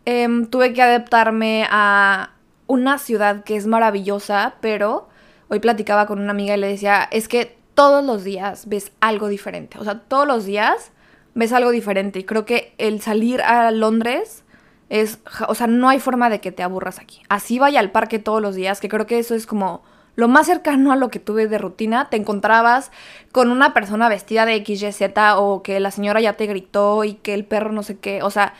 Em, 0.05 0.47
tuve 0.47 0.73
que 0.73 0.81
adaptarme 0.81 1.65
a 1.69 2.31
una 2.67 2.97
ciudad 2.97 3.43
que 3.43 3.55
es 3.55 3.67
maravillosa, 3.67 4.55
pero 4.59 5.07
hoy 5.47 5.59
platicaba 5.59 6.05
con 6.05 6.19
una 6.19 6.31
amiga 6.31 6.55
y 6.55 6.59
le 6.59 6.67
decía, 6.67 7.07
es 7.11 7.27
que 7.27 7.57
todos 7.73 8.03
los 8.03 8.23
días 8.23 8.67
ves 8.67 8.91
algo 8.99 9.27
diferente. 9.27 9.77
O 9.79 9.83
sea, 9.83 9.99
todos 9.99 10.27
los 10.27 10.45
días 10.45 10.91
ves 11.33 11.53
algo 11.53 11.71
diferente. 11.71 12.19
Y 12.19 12.23
creo 12.23 12.45
que 12.45 12.73
el 12.77 13.01
salir 13.01 13.41
a 13.41 13.71
Londres 13.71 14.43
es, 14.89 15.19
o 15.47 15.55
sea, 15.55 15.67
no 15.67 15.89
hay 15.89 15.99
forma 15.99 16.29
de 16.29 16.39
que 16.39 16.51
te 16.51 16.63
aburras 16.63 16.99
aquí. 16.99 17.21
Así 17.29 17.59
vaya 17.59 17.79
al 17.79 17.91
parque 17.91 18.19
todos 18.19 18.41
los 18.41 18.55
días, 18.55 18.79
que 18.79 18.89
creo 18.89 19.07
que 19.07 19.19
eso 19.19 19.35
es 19.35 19.47
como 19.47 19.83
lo 20.15 20.27
más 20.27 20.45
cercano 20.45 20.91
a 20.91 20.95
lo 20.95 21.09
que 21.09 21.19
tuve 21.19 21.47
de 21.47 21.57
rutina. 21.57 22.09
Te 22.09 22.17
encontrabas 22.17 22.91
con 23.31 23.49
una 23.49 23.73
persona 23.73 24.09
vestida 24.09 24.45
de 24.45 24.63
XYZ 24.63 25.01
o 25.37 25.63
que 25.63 25.79
la 25.79 25.91
señora 25.91 26.21
ya 26.21 26.33
te 26.33 26.45
gritó 26.45 27.03
y 27.03 27.15
que 27.15 27.33
el 27.33 27.45
perro 27.45 27.71
no 27.71 27.83
sé 27.83 27.97
qué. 27.97 28.21
O 28.21 28.29
sea, 28.29 28.53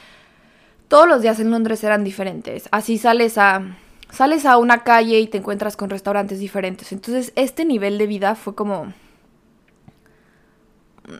todos 0.94 1.08
los 1.08 1.24
días 1.24 1.40
en 1.40 1.50
Londres 1.50 1.84
eran 1.84 2.04
diferentes. 2.04 2.70
Así 2.70 3.00
sales 3.00 3.40
a 3.40 3.64
sales 4.12 4.46
a 4.46 4.58
una 4.58 4.84
calle 4.84 5.20
y 5.20 5.26
te 5.26 5.40
encuentras 5.40 5.76
con 5.76 5.90
restaurantes 5.90 6.38
diferentes. 6.38 6.92
Entonces, 6.92 7.34
este 7.36 7.66
nivel 7.66 7.98
de 7.98 8.06
vida 8.06 8.36
fue 8.36 8.54
como 8.54 8.94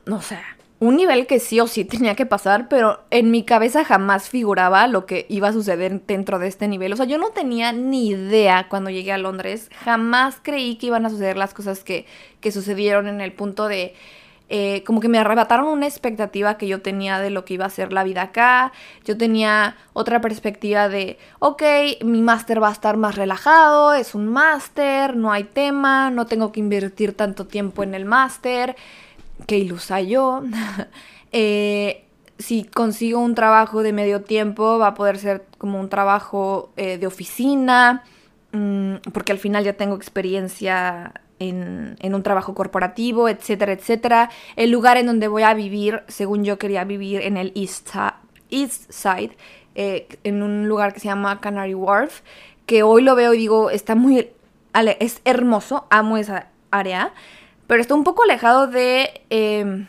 no 0.06 0.22
sé, 0.22 0.38
un 0.80 0.96
nivel 0.96 1.26
que 1.26 1.40
sí 1.40 1.60
o 1.60 1.66
sí 1.66 1.86
tenía 1.86 2.14
que 2.14 2.28
pasar, 2.28 2.70
pero 2.70 3.00
en 3.10 3.32
mi 3.32 3.46
cabeza 3.46 3.84
jamás 3.84 4.30
figuraba 4.30 4.86
lo 4.86 5.08
que 5.08 5.26
iba 5.28 5.48
a 5.48 5.54
suceder 5.54 6.02
dentro 6.06 6.38
de 6.38 6.50
este 6.50 6.68
nivel. 6.68 6.94
O 6.94 6.96
sea, 6.96 7.08
yo 7.08 7.18
no 7.18 7.30
tenía 7.30 7.72
ni 7.72 8.10
idea 8.10 8.68
cuando 8.70 8.92
llegué 8.92 9.12
a 9.12 9.18
Londres, 9.18 9.72
jamás 9.84 10.38
creí 10.44 10.76
que 10.76 10.86
iban 10.86 11.08
a 11.08 11.10
suceder 11.10 11.36
las 11.36 11.56
cosas 11.56 11.84
que, 11.84 12.06
que 12.42 12.52
sucedieron 12.52 13.08
en 13.08 13.22
el 13.22 13.34
punto 13.34 13.68
de... 13.68 13.96
Eh, 14.56 14.84
como 14.86 15.00
que 15.00 15.10
me 15.10 15.18
arrebataron 15.18 15.66
una 15.66 15.88
expectativa 15.88 16.60
que 16.60 16.68
yo 16.68 16.80
tenía 16.84 17.20
de 17.20 17.32
lo 17.32 17.44
que 17.44 17.56
iba 17.56 17.66
a 17.66 17.72
ser 17.72 17.92
la 17.92 18.04
vida 18.04 18.22
acá. 18.22 18.72
Yo 19.04 19.18
tenía 19.18 19.76
otra 19.94 20.22
perspectiva 20.22 20.90
de, 20.90 21.18
ok, 21.40 21.64
mi 22.04 22.22
máster 22.22 22.62
va 22.62 22.70
a 22.70 22.72
estar 22.72 22.96
más 22.96 23.16
relajado, 23.16 23.96
es 23.96 24.14
un 24.14 24.28
máster, 24.28 25.16
no 25.16 25.32
hay 25.32 25.46
tema, 25.46 26.12
no 26.12 26.28
tengo 26.28 26.52
que 26.52 26.60
invertir 26.60 27.18
tanto 27.18 27.48
tiempo 27.48 27.82
en 27.82 27.96
el 27.96 28.06
máster 28.06 28.76
qué 29.48 29.58
ilusa 29.58 30.02
yo. 30.02 30.44
Eh, 31.36 32.06
si 32.38 32.64
consigo 32.64 33.20
un 33.20 33.34
trabajo 33.34 33.82
de 33.82 33.92
medio 33.92 34.22
tiempo, 34.22 34.78
va 34.78 34.90
a 34.90 34.94
poder 34.94 35.18
ser 35.18 35.48
como 35.58 35.80
un 35.80 35.90
trabajo 35.90 36.72
eh, 36.78 37.00
de 37.00 37.08
oficina, 37.08 38.04
mm, 38.52 38.98
porque 39.12 39.32
al 39.32 39.40
final 39.40 39.64
ya 39.64 39.74
tengo 39.74 39.96
experiencia 39.96 41.23
en, 41.40 41.98
un 42.02 42.24
trabajo 42.24 42.54
corporativo, 42.54 43.30
etcétera, 43.30 43.74
etcétera. 43.74 44.30
El 44.56 44.72
lugar 44.72 44.98
en 44.98 45.08
donde 45.08 45.28
voy 45.28 45.44
a 45.44 45.54
vivir, 45.54 46.04
según 46.08 46.44
yo 46.44 46.58
quería 46.58 46.84
vivir 46.84 47.22
en 47.22 47.38
el 47.38 47.52
East, 47.56 47.90
East 48.50 48.92
Side, 48.92 49.36
eh, 49.76 50.08
en 50.24 50.44
un 50.44 50.68
lugar 50.68 50.94
que 50.94 51.00
se 51.00 51.08
llama 51.08 51.42
Canary 51.42 51.74
Wharf, 51.74 52.22
que 52.66 52.84
hoy 52.84 53.02
lo 53.02 53.16
veo 53.16 53.34
y 53.34 53.38
digo, 53.38 53.70
está 53.70 53.96
muy, 53.96 54.30
es 55.00 55.22
hermoso, 55.26 55.86
amo 55.90 56.18
esa 56.18 56.48
área, 56.72 57.14
pero 57.68 57.82
está 57.82 57.96
un 57.96 58.04
poco 58.04 58.24
alejado 58.24 58.70
eh, 58.74 59.86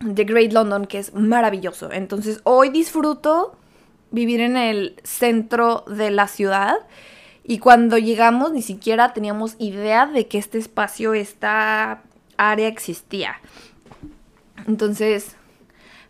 de 0.00 0.24
Great 0.24 0.52
London, 0.52 0.86
que 0.86 0.98
es 0.98 1.14
maravilloso. 1.14 1.90
Entonces 1.92 2.40
hoy 2.44 2.70
disfruto 2.70 3.56
vivir 4.10 4.40
en 4.40 4.56
el 4.56 4.96
centro 5.02 5.84
de 5.86 6.10
la 6.10 6.28
ciudad. 6.28 6.74
Y 7.50 7.58
cuando 7.58 7.98
llegamos 7.98 8.52
ni 8.52 8.62
siquiera 8.62 9.12
teníamos 9.12 9.56
idea 9.58 10.06
de 10.06 10.28
que 10.28 10.38
este 10.38 10.56
espacio, 10.56 11.14
esta 11.14 12.00
área 12.36 12.68
existía. 12.68 13.40
Entonces, 14.68 15.34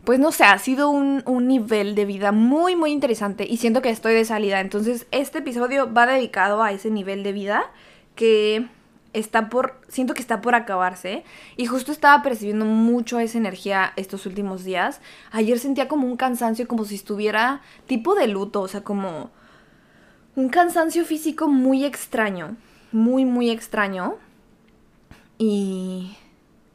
pues 0.05 0.19
no 0.19 0.33
sé, 0.33 0.45
ha 0.45 0.59
sido 0.59 0.91
un, 0.91 1.25
nivel 1.49 1.95
de 1.95 2.05
vida 2.05 2.31
muy, 2.31 2.77
muy 2.77 2.91
interesante 2.91 3.47
y 3.49 3.57
siento 3.57 3.81
que 3.81 3.89
estoy 3.89 4.13
de 4.13 4.27
salida. 4.27 4.61
Entonces, 4.61 5.07
este 5.13 5.39
episodio 5.39 5.91
va 5.91 6.05
dedicado 6.05 6.63
a 6.63 6.73
ese 6.73 6.91
nivel 6.91 7.23
de 7.23 7.33
vida 7.33 7.71
que 8.17 8.69
está 9.15 9.49
por, 9.49 9.81
siento 9.89 10.13
que 10.13 10.21
está 10.21 10.43
por 10.43 10.55
acabarse 10.55 11.25
y 11.57 11.65
justo 11.65 11.91
estaba 11.91 12.23
percibiendo 12.23 12.67
mucho 12.67 13.19
esa 13.19 13.39
energía 13.39 13.95
estos 13.97 14.27
últimos 14.27 14.63
días. 14.63 15.01
Ayer 15.31 15.59
sentía 15.59 15.89
como 15.89 16.07
un 16.07 16.19
cansancio, 16.19 16.69
como 16.69 16.85
si 16.85 16.97
estuviera 16.97 17.63
tipo 17.87 18.15
de 18.15 18.29
luto, 18.29 18.61
o 18.61 18.69
sea, 18.69 18.83
como 18.83 19.31
un 20.41 20.49
cansancio 20.49 21.05
físico 21.05 21.49
muy 21.49 21.85
extraño, 21.85 22.57
muy, 22.93 23.25
muy 23.25 23.51
extraño. 23.51 24.17
Y... 25.39 26.17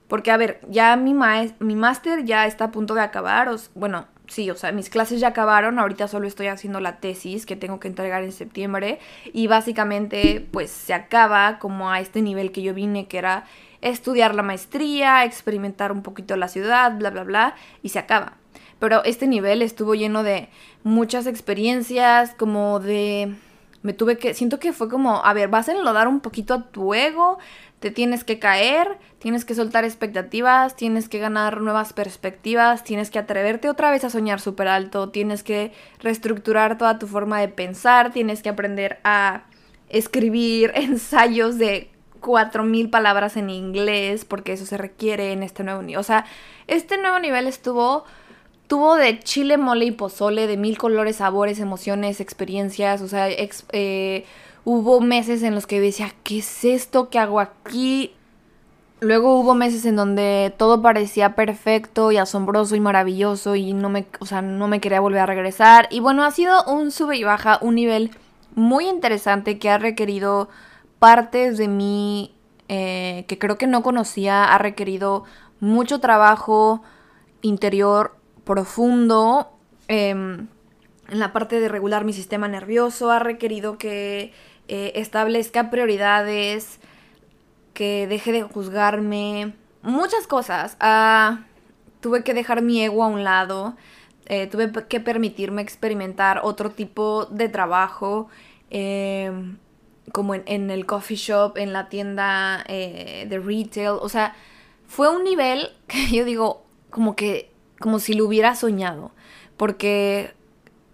Porque, 0.07 0.29
a 0.29 0.37
ver, 0.37 0.61
ya 0.69 0.95
mi, 0.97 1.15
mi 1.59 1.75
máster 1.75 2.25
ya 2.25 2.45
está 2.45 2.65
a 2.65 2.71
punto 2.71 2.93
de 2.93 3.01
acabar, 3.01 3.49
bueno, 3.73 4.05
sí, 4.27 4.51
o 4.51 4.55
sea, 4.55 4.71
mis 4.71 4.91
clases 4.91 5.19
ya 5.19 5.29
acabaron, 5.29 5.79
ahorita 5.79 6.07
solo 6.07 6.27
estoy 6.27 6.45
haciendo 6.45 6.79
la 6.79 6.97
tesis 6.97 7.47
que 7.47 7.55
tengo 7.55 7.79
que 7.79 7.87
entregar 7.87 8.23
en 8.23 8.31
septiembre 8.31 8.99
y 9.33 9.47
básicamente 9.47 10.47
pues 10.51 10.69
se 10.69 10.93
acaba 10.93 11.57
como 11.57 11.89
a 11.89 11.99
este 12.01 12.21
nivel 12.21 12.51
que 12.51 12.61
yo 12.61 12.75
vine, 12.75 13.07
que 13.07 13.17
era 13.17 13.45
estudiar 13.81 14.35
la 14.35 14.43
maestría, 14.43 15.25
experimentar 15.25 15.91
un 15.91 16.03
poquito 16.03 16.37
la 16.37 16.49
ciudad, 16.49 16.95
bla, 16.95 17.09
bla, 17.09 17.23
bla, 17.23 17.55
y 17.81 17.89
se 17.89 17.97
acaba. 17.97 18.33
Pero 18.77 19.03
este 19.05 19.25
nivel 19.25 19.63
estuvo 19.63 19.95
lleno 19.95 20.21
de 20.21 20.49
muchas 20.83 21.25
experiencias, 21.25 22.35
como 22.35 22.79
de... 22.79 23.33
Me 23.85 23.93
tuve 23.93 24.17
que... 24.17 24.33
Siento 24.33 24.59
que 24.59 24.73
fue 24.73 24.89
como, 24.89 25.23
a 25.23 25.31
ver, 25.33 25.47
vas 25.47 25.69
a 25.69 25.73
enlodar 25.73 26.07
un 26.07 26.19
poquito 26.19 26.55
a 26.55 26.63
tu 26.71 26.95
ego, 26.95 27.37
te 27.79 27.91
tienes 27.91 28.23
que 28.23 28.39
caer, 28.39 28.97
tienes 29.19 29.45
que 29.45 29.53
soltar 29.53 29.85
expectativas, 29.85 30.75
tienes 30.75 31.07
que 31.07 31.19
ganar 31.19 31.61
nuevas 31.61 31.93
perspectivas, 31.93 32.83
tienes 32.83 33.11
que 33.11 33.19
atreverte 33.19 33.69
otra 33.69 33.91
vez 33.91 34.03
a 34.03 34.09
soñar 34.09 34.41
súper 34.41 34.69
alto, 34.69 35.09
tienes 35.09 35.43
que 35.43 35.71
reestructurar 35.99 36.79
toda 36.79 36.97
tu 36.97 37.05
forma 37.05 37.39
de 37.39 37.47
pensar, 37.47 38.11
tienes 38.11 38.41
que 38.41 38.49
aprender 38.49 38.97
a 39.03 39.43
escribir 39.89 40.71
ensayos 40.75 41.59
de 41.59 41.91
4000 42.21 42.89
palabras 42.89 43.37
en 43.37 43.51
inglés, 43.51 44.25
porque 44.25 44.53
eso 44.53 44.65
se 44.65 44.77
requiere 44.77 45.31
en 45.31 45.43
este 45.43 45.63
nuevo 45.63 45.83
nivel. 45.83 45.99
O 45.99 46.03
sea, 46.03 46.25
este 46.65 46.97
nuevo 46.97 47.19
nivel 47.19 47.45
estuvo 47.45 48.05
tuvo 48.67 48.95
de 48.95 49.19
chile, 49.19 49.57
mole 49.57 49.85
y 49.85 49.91
pozole, 49.91 50.47
de 50.47 50.57
mil 50.57 50.77
colores, 50.77 51.17
sabores, 51.17 51.59
emociones, 51.59 52.19
experiencias, 52.19 53.01
o 53.01 53.07
sea, 53.07 53.29
eh, 53.29 54.25
Hubo 54.67 54.99
meses 54.99 55.43
en 55.43 55.53
los 55.53 55.67
que 55.67 55.79
decía, 55.79 56.11
¿qué 56.23 56.39
es 56.39 56.65
esto 56.65 57.09
que 57.11 57.19
hago 57.19 57.39
aquí? 57.39 58.15
Luego 58.99 59.39
hubo 59.39 59.53
meses 59.53 59.85
en 59.85 59.95
donde 59.95 60.51
todo 60.57 60.81
parecía 60.81 61.35
perfecto 61.35 62.11
y 62.11 62.17
asombroso 62.17 62.75
y 62.75 62.79
maravilloso 62.79 63.55
y 63.55 63.73
no 63.73 63.89
me, 63.89 64.07
o 64.19 64.25
sea, 64.25 64.41
no 64.41 64.67
me 64.67 64.81
quería 64.81 64.99
volver 64.99 65.21
a 65.21 65.27
regresar. 65.27 65.87
Y 65.91 65.99
bueno, 65.99 66.23
ha 66.23 66.31
sido 66.31 66.63
un 66.63 66.89
sube 66.89 67.15
y 67.15 67.23
baja, 67.23 67.59
un 67.61 67.75
nivel 67.75 68.09
muy 68.55 68.87
interesante 68.89 69.59
que 69.59 69.69
ha 69.69 69.77
requerido 69.77 70.49
partes 70.97 71.59
de 71.59 71.67
mí 71.67 72.33
eh, 72.67 73.25
que 73.27 73.37
creo 73.37 73.59
que 73.59 73.67
no 73.67 73.83
conocía, 73.83 74.45
ha 74.45 74.57
requerido 74.57 75.25
mucho 75.59 75.99
trabajo 75.99 76.81
interior 77.43 78.15
profundo. 78.45 79.51
Em, 79.87 80.47
en 81.09 81.19
la 81.19 81.33
parte 81.33 81.59
de 81.59 81.69
regular 81.69 82.05
mi 82.05 82.13
sistema 82.13 82.47
nervioso, 82.47 83.11
ha 83.11 83.19
requerido 83.19 83.77
que 83.77 84.33
eh, 84.67 84.93
establezca 84.95 85.69
prioridades, 85.69 86.79
que 87.73 88.07
deje 88.07 88.31
de 88.31 88.43
juzgarme, 88.43 89.53
muchas 89.83 90.25
cosas. 90.27 90.77
Ah, 90.79 91.41
tuve 92.01 92.23
que 92.23 92.33
dejar 92.33 92.61
mi 92.61 92.83
ego 92.83 93.03
a 93.03 93.07
un 93.07 93.23
lado, 93.23 93.75
eh, 94.25 94.47
tuve 94.47 94.71
que 94.87 94.99
permitirme 94.99 95.61
experimentar 95.61 96.41
otro 96.43 96.71
tipo 96.71 97.25
de 97.25 97.49
trabajo, 97.49 98.27
em, 98.71 99.57
como 100.11 100.33
en, 100.35 100.71
el 100.71 100.85
coffee 100.85 101.17
shop, 101.17 101.57
en 101.57 101.73
la 101.73 101.89
tienda 101.89 102.63
eh, 102.67 103.25
de 103.29 103.39
retail, 103.39 103.97
o 104.01 104.09
sea, 104.09 104.35
fue 104.87 105.09
un 105.09 105.23
nivel 105.23 105.69
que 105.87 106.07
yo 106.07 106.25
digo, 106.25 106.65
como 106.89 107.15
que, 107.15 107.51
como 107.79 107.99
si 107.99 108.13
lo 108.13 108.25
hubiera 108.25 108.55
soñado, 108.55 109.11
porque 109.57 110.33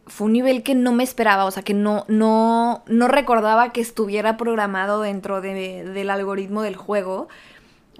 fue 0.08 0.28
un 0.28 0.34
nivel 0.34 0.64
que 0.64 0.76
no 0.76 0.92
me 0.92 1.04
esperaba, 1.04 1.46
o 1.46 1.52
sea, 1.52 1.64
que 1.64 1.74
no, 1.74 2.06
no, 2.08 2.84
no 2.88 3.08
recordaba 3.08 3.72
que 3.72 3.82
estuviera 3.82 4.38
programado 4.38 5.02
dentro 5.02 5.42
del 5.42 6.10
algoritmo 6.10 6.62
del 6.62 6.76
juego, 6.76 7.30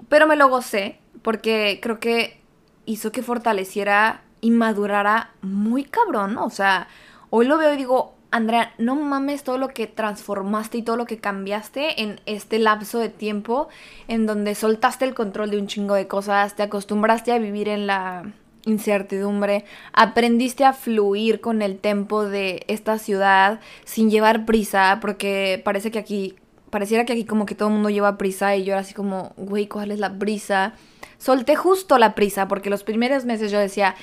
pero 0.08 0.26
me 0.26 0.36
lo 0.36 0.48
gocé 0.48 0.98
porque 1.22 1.78
creo 1.80 2.00
que 2.00 2.40
hizo 2.84 3.12
que 3.12 3.22
fortaleciera 3.22 4.22
y 4.40 4.50
madurara 4.50 5.30
muy 5.40 5.84
cabrón, 5.84 6.36
o 6.38 6.50
sea, 6.50 6.88
hoy 7.30 7.46
lo 7.46 7.56
veo 7.56 7.72
y 7.72 7.76
digo, 7.76 8.14
Andrea, 8.32 8.72
no 8.78 8.96
mames 8.96 9.44
todo 9.44 9.58
lo 9.58 9.68
que 9.68 9.86
transformaste 9.86 10.78
y 10.78 10.82
todo 10.82 10.96
lo 10.96 11.04
que 11.04 11.18
cambiaste 11.18 12.02
en 12.02 12.20
este 12.26 12.58
lapso 12.58 12.98
de 12.98 13.10
tiempo 13.10 13.68
en 14.08 14.26
donde 14.26 14.54
soltaste 14.54 15.04
el 15.04 15.14
control 15.14 15.50
de 15.50 15.58
un 15.58 15.66
chingo 15.66 15.94
de 15.94 16.08
cosas, 16.08 16.56
te 16.56 16.62
acostumbraste 16.62 17.32
a 17.32 17.38
vivir 17.38 17.68
en 17.68 17.86
la 17.86 18.32
incertidumbre, 18.64 19.64
aprendiste 19.92 20.64
a 20.64 20.72
fluir 20.72 21.40
con 21.40 21.62
el 21.62 21.78
tempo 21.78 22.24
de 22.24 22.64
esta 22.68 22.98
ciudad 22.98 23.60
sin 23.84 24.10
llevar 24.10 24.44
prisa, 24.44 24.98
porque 25.00 25.60
parece 25.64 25.90
que 25.90 25.98
aquí, 25.98 26.36
pareciera 26.70 27.04
que 27.04 27.12
aquí 27.12 27.24
como 27.24 27.46
que 27.46 27.54
todo 27.54 27.68
el 27.68 27.74
mundo 27.74 27.90
lleva 27.90 28.18
prisa 28.18 28.56
y 28.56 28.64
yo 28.64 28.72
era 28.72 28.82
así 28.82 28.94
como, 28.94 29.32
güey, 29.36 29.66
¿cuál 29.66 29.90
es 29.90 29.98
la 29.98 30.18
prisa? 30.18 30.74
Solté 31.18 31.56
justo 31.56 31.98
la 31.98 32.14
prisa, 32.14 32.48
porque 32.48 32.70
los 32.70 32.84
primeros 32.84 33.24
meses 33.24 33.50
yo 33.50 33.58
decía, 33.58 33.94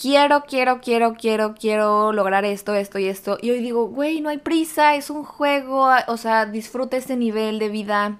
quiero, 0.00 0.44
quiero, 0.46 0.80
quiero, 0.80 1.14
quiero, 1.14 1.54
quiero 1.54 2.12
lograr 2.12 2.44
esto, 2.44 2.74
esto 2.74 2.98
y 2.98 3.06
esto. 3.06 3.38
Y 3.40 3.50
hoy 3.50 3.60
digo, 3.60 3.88
güey, 3.88 4.20
no 4.20 4.28
hay 4.28 4.38
prisa, 4.38 4.94
es 4.94 5.10
un 5.10 5.24
juego, 5.24 5.88
o 6.06 6.16
sea, 6.16 6.46
disfruta 6.46 6.96
este 6.96 7.16
nivel 7.16 7.58
de 7.58 7.68
vida, 7.70 8.18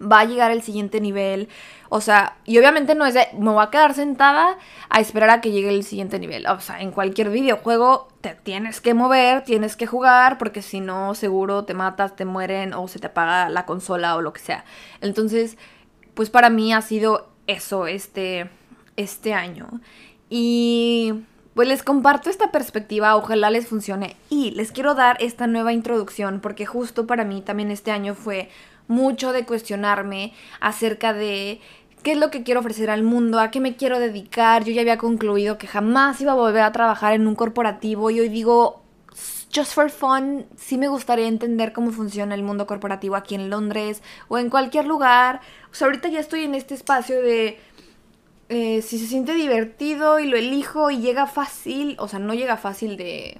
va 0.00 0.20
a 0.20 0.24
llegar 0.24 0.50
el 0.50 0.62
siguiente 0.62 1.00
nivel 1.00 1.48
o 1.92 2.00
sea, 2.00 2.36
y 2.46 2.56
obviamente 2.56 2.94
no 2.94 3.04
es 3.04 3.14
de, 3.14 3.26
me 3.36 3.50
voy 3.50 3.64
a 3.64 3.70
quedar 3.70 3.94
sentada 3.94 4.56
a 4.88 5.00
esperar 5.00 5.28
a 5.28 5.40
que 5.40 5.50
llegue 5.50 5.70
el 5.70 5.82
siguiente 5.82 6.20
nivel. 6.20 6.46
O 6.46 6.60
sea, 6.60 6.80
en 6.80 6.92
cualquier 6.92 7.30
videojuego 7.30 8.06
te 8.20 8.36
tienes 8.36 8.80
que 8.80 8.94
mover, 8.94 9.42
tienes 9.42 9.74
que 9.74 9.88
jugar, 9.88 10.38
porque 10.38 10.62
si 10.62 10.80
no, 10.80 11.16
seguro 11.16 11.64
te 11.64 11.74
matas, 11.74 12.14
te 12.14 12.24
mueren 12.24 12.74
o 12.74 12.86
se 12.86 13.00
te 13.00 13.08
apaga 13.08 13.48
la 13.48 13.66
consola 13.66 14.14
o 14.14 14.22
lo 14.22 14.32
que 14.32 14.38
sea. 14.38 14.64
Entonces, 15.00 15.58
pues 16.14 16.30
para 16.30 16.48
mí 16.48 16.72
ha 16.72 16.80
sido 16.80 17.28
eso 17.48 17.88
este, 17.88 18.48
este 18.94 19.34
año. 19.34 19.66
Y 20.28 21.24
pues 21.54 21.66
les 21.66 21.82
comparto 21.82 22.30
esta 22.30 22.52
perspectiva, 22.52 23.16
ojalá 23.16 23.50
les 23.50 23.66
funcione. 23.66 24.14
Y 24.28 24.52
les 24.52 24.70
quiero 24.70 24.94
dar 24.94 25.16
esta 25.18 25.48
nueva 25.48 25.72
introducción, 25.72 26.38
porque 26.40 26.66
justo 26.66 27.08
para 27.08 27.24
mí 27.24 27.42
también 27.42 27.72
este 27.72 27.90
año 27.90 28.14
fue 28.14 28.48
mucho 28.90 29.32
de 29.32 29.46
cuestionarme 29.46 30.34
acerca 30.60 31.14
de 31.14 31.60
qué 32.02 32.12
es 32.12 32.18
lo 32.18 32.30
que 32.30 32.42
quiero 32.42 32.60
ofrecer 32.60 32.90
al 32.90 33.02
mundo, 33.02 33.40
a 33.40 33.50
qué 33.50 33.60
me 33.60 33.76
quiero 33.76 33.98
dedicar. 33.98 34.64
Yo 34.64 34.72
ya 34.72 34.82
había 34.82 34.98
concluido 34.98 35.56
que 35.56 35.66
jamás 35.66 36.20
iba 36.20 36.32
a 36.32 36.34
volver 36.34 36.62
a 36.62 36.72
trabajar 36.72 37.14
en 37.14 37.26
un 37.26 37.34
corporativo 37.34 38.10
y 38.10 38.20
hoy 38.20 38.28
digo, 38.28 38.82
just 39.54 39.72
for 39.72 39.90
fun, 39.90 40.46
sí 40.56 40.76
me 40.76 40.88
gustaría 40.88 41.28
entender 41.28 41.72
cómo 41.72 41.92
funciona 41.92 42.34
el 42.34 42.42
mundo 42.42 42.66
corporativo 42.66 43.16
aquí 43.16 43.34
en 43.34 43.48
Londres 43.48 44.02
o 44.28 44.38
en 44.38 44.50
cualquier 44.50 44.86
lugar. 44.86 45.40
O 45.70 45.74
sea, 45.74 45.86
ahorita 45.86 46.08
ya 46.08 46.20
estoy 46.20 46.44
en 46.44 46.54
este 46.54 46.74
espacio 46.74 47.22
de 47.22 47.58
eh, 48.48 48.82
si 48.82 48.98
se 48.98 49.06
siente 49.06 49.32
divertido 49.34 50.18
y 50.18 50.26
lo 50.26 50.36
elijo 50.36 50.90
y 50.90 50.98
llega 50.98 51.26
fácil, 51.26 51.96
o 52.00 52.08
sea, 52.08 52.18
no 52.18 52.34
llega 52.34 52.56
fácil 52.56 52.96
de 52.96 53.38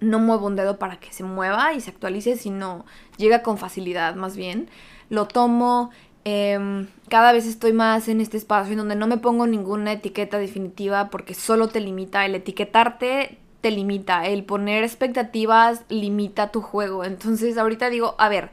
no 0.00 0.18
muevo 0.18 0.46
un 0.46 0.56
dedo 0.56 0.78
para 0.78 0.98
que 0.98 1.12
se 1.12 1.24
mueva 1.24 1.74
y 1.74 1.80
se 1.80 1.90
actualice, 1.90 2.36
sino 2.36 2.84
llega 3.16 3.42
con 3.42 3.58
facilidad 3.58 4.14
más 4.14 4.36
bien. 4.36 4.68
Lo 5.08 5.26
tomo, 5.26 5.90
Em, 6.24 6.88
cada 7.08 7.32
vez 7.32 7.46
estoy 7.46 7.72
más 7.72 8.08
en 8.08 8.20
este 8.20 8.36
espacio 8.36 8.72
en 8.72 8.78
donde 8.78 8.94
no 8.94 9.06
me 9.06 9.16
pongo 9.16 9.46
ninguna 9.46 9.92
etiqueta 9.92 10.38
definitiva 10.38 11.08
porque 11.08 11.34
solo 11.34 11.68
te 11.68 11.80
limita. 11.80 12.26
El 12.26 12.34
etiquetarte 12.34 13.38
te 13.60 13.70
limita. 13.70 14.26
El 14.26 14.44
poner 14.44 14.84
expectativas 14.84 15.82
limita 15.88 16.50
tu 16.50 16.60
juego. 16.60 17.04
Entonces 17.04 17.56
ahorita 17.56 17.90
digo, 17.90 18.14
a 18.18 18.28
ver, 18.28 18.50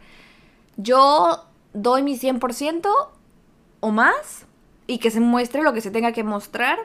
yo 0.78 1.46
doy 1.74 2.04
mi 2.04 2.18
100% 2.18 2.90
o 3.80 3.92
más 3.92 4.46
y 4.88 5.00
que 5.00 5.12
se 5.12 5.20
muestre 5.20 5.62
lo 5.62 5.74
que 5.74 5.82
se 5.82 5.92
tenga 5.92 6.14
que 6.14 6.24
mostrar. 6.24 6.80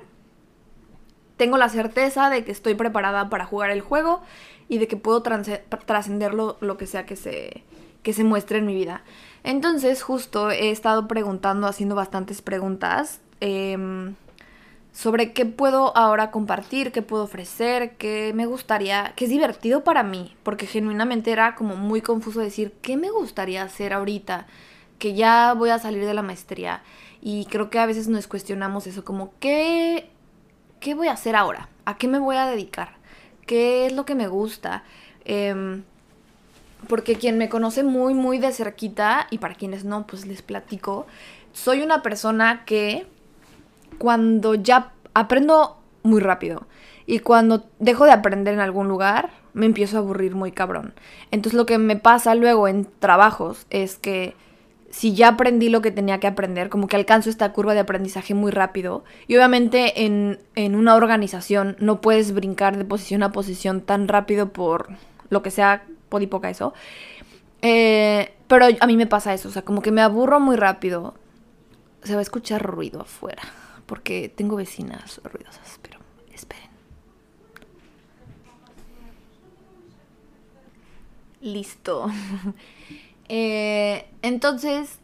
Tengo 1.42 1.56
la 1.56 1.68
certeza 1.68 2.30
de 2.30 2.44
que 2.44 2.52
estoy 2.52 2.76
preparada 2.76 3.28
para 3.28 3.46
jugar 3.46 3.70
el 3.70 3.80
juego 3.80 4.22
y 4.68 4.78
de 4.78 4.86
que 4.86 4.96
puedo 4.96 5.24
trascender 5.24 6.34
lo, 6.34 6.76
que 6.78 6.86
sea 6.86 7.04
que 7.04 7.16
se, 7.16 7.64
que 8.04 8.12
se 8.12 8.22
muestre 8.22 8.58
en 8.58 8.66
mi 8.66 8.76
vida. 8.76 9.02
Entonces, 9.42 10.04
justo 10.04 10.52
he 10.52 10.70
estado 10.70 11.08
preguntando, 11.08 11.66
haciendo 11.66 11.96
bastantes 11.96 12.42
preguntas 12.42 13.20
em, 13.40 14.14
sobre 14.92 15.32
qué 15.32 15.44
puedo 15.44 15.96
ahora 15.96 16.30
compartir, 16.30 16.92
qué 16.92 17.02
puedo 17.02 17.24
ofrecer, 17.24 17.96
qué 17.96 18.30
me 18.36 18.46
gustaría, 18.46 19.12
qué 19.16 19.24
es 19.24 19.30
divertido 19.32 19.82
para 19.82 20.04
mí, 20.04 20.36
porque 20.44 20.68
genuinamente 20.68 21.32
era 21.32 21.56
como 21.56 21.74
muy 21.74 22.02
confuso 22.02 22.38
decir 22.38 22.72
qué 22.82 22.96
me 22.96 23.10
gustaría 23.10 23.64
hacer 23.64 23.92
ahorita, 23.94 24.46
que 25.00 25.14
ya 25.14 25.54
voy 25.54 25.70
a 25.70 25.80
salir 25.80 26.06
de 26.06 26.14
la 26.14 26.22
maestría. 26.22 26.84
Y 27.20 27.46
creo 27.46 27.68
que 27.68 27.80
a 27.80 27.86
veces 27.86 28.06
nos 28.06 28.28
cuestionamos 28.28 28.86
eso, 28.86 29.04
como 29.04 29.32
qué, 29.40 30.11
qué 30.82 30.94
voy 30.94 31.08
a 31.08 31.12
hacer 31.12 31.36
ahora, 31.36 31.68
a 31.86 31.96
qué 31.96 32.08
me 32.08 32.18
voy 32.18 32.36
a 32.36 32.46
dedicar, 32.46 32.96
qué 33.46 33.86
es 33.86 33.92
lo 33.92 34.04
que 34.04 34.14
me 34.14 34.26
gusta. 34.28 34.82
Em, 35.24 35.84
porque 36.88 37.14
quien 37.14 37.38
me 37.38 37.48
conoce 37.48 37.84
muy, 37.84 38.12
muy 38.12 38.38
de 38.38 38.52
cerquita, 38.52 39.28
y 39.30 39.38
para 39.38 39.54
quienes 39.54 39.84
no, 39.84 40.06
pues 40.06 40.26
les 40.26 40.42
platico, 40.42 41.06
soy 41.52 41.80
una 41.80 42.02
persona 42.02 42.64
que 42.66 43.06
cuando 43.98 44.54
ya 44.54 44.92
aprendo 45.14 45.78
muy 46.02 46.20
rápido 46.20 46.66
y 47.06 47.20
cuando 47.20 47.64
dejo 47.78 48.04
de 48.04 48.10
aprender 48.10 48.54
en 48.54 48.60
algún 48.60 48.88
lugar, 48.88 49.30
me 49.54 49.66
empiezo 49.66 49.96
a 49.96 50.00
aburrir 50.00 50.34
muy 50.34 50.50
cabrón. 50.50 50.94
Entonces 51.30 51.56
lo 51.56 51.66
que 51.66 51.78
me 51.78 51.96
pasa 51.96 52.34
luego 52.34 52.66
en 52.66 52.88
trabajos 52.98 53.66
es 53.70 53.96
que 53.96 54.34
si 54.92 55.14
ya 55.14 55.28
aprendí 55.28 55.70
lo 55.70 55.80
que 55.80 55.90
tenía 55.90 56.20
que 56.20 56.26
aprender, 56.26 56.68
como 56.68 56.86
que 56.86 56.96
alcanzo 56.96 57.30
esta 57.30 57.50
curva 57.52 57.72
de 57.72 57.80
aprendizaje 57.80 58.34
muy 58.34 58.52
rápido. 58.52 59.04
Y 59.26 59.36
obviamente 59.36 60.04
en, 60.04 60.38
en 60.54 60.76
una 60.76 60.94
organización 60.94 61.76
no 61.80 62.02
puedes 62.02 62.34
brincar 62.34 62.76
de 62.76 62.84
posición 62.84 63.22
a 63.22 63.32
posición 63.32 63.80
tan 63.80 64.06
rápido 64.06 64.52
por 64.52 64.90
lo 65.30 65.42
que 65.42 65.50
sea 65.50 65.86
podipoca 66.10 66.50
eso. 66.50 66.74
Eh, 67.62 68.34
pero 68.48 68.66
a 68.78 68.86
mí 68.86 68.98
me 68.98 69.06
pasa 69.06 69.32
eso, 69.32 69.48
o 69.48 69.52
sea, 69.52 69.62
como 69.62 69.80
que 69.80 69.92
me 69.92 70.02
aburro 70.02 70.40
muy 70.40 70.56
rápido. 70.56 71.14
Se 72.02 72.12
va 72.12 72.18
a 72.18 72.22
escuchar 72.22 72.62
ruido 72.62 73.00
afuera, 73.00 73.42
porque 73.86 74.28
tengo 74.28 74.56
vecinas 74.56 75.22
ruidosas, 75.24 75.78
pero 75.80 76.00
esperen. 76.34 76.68
Listo. 81.40 82.10
eh, 83.34 84.04
entonces... 84.20 84.98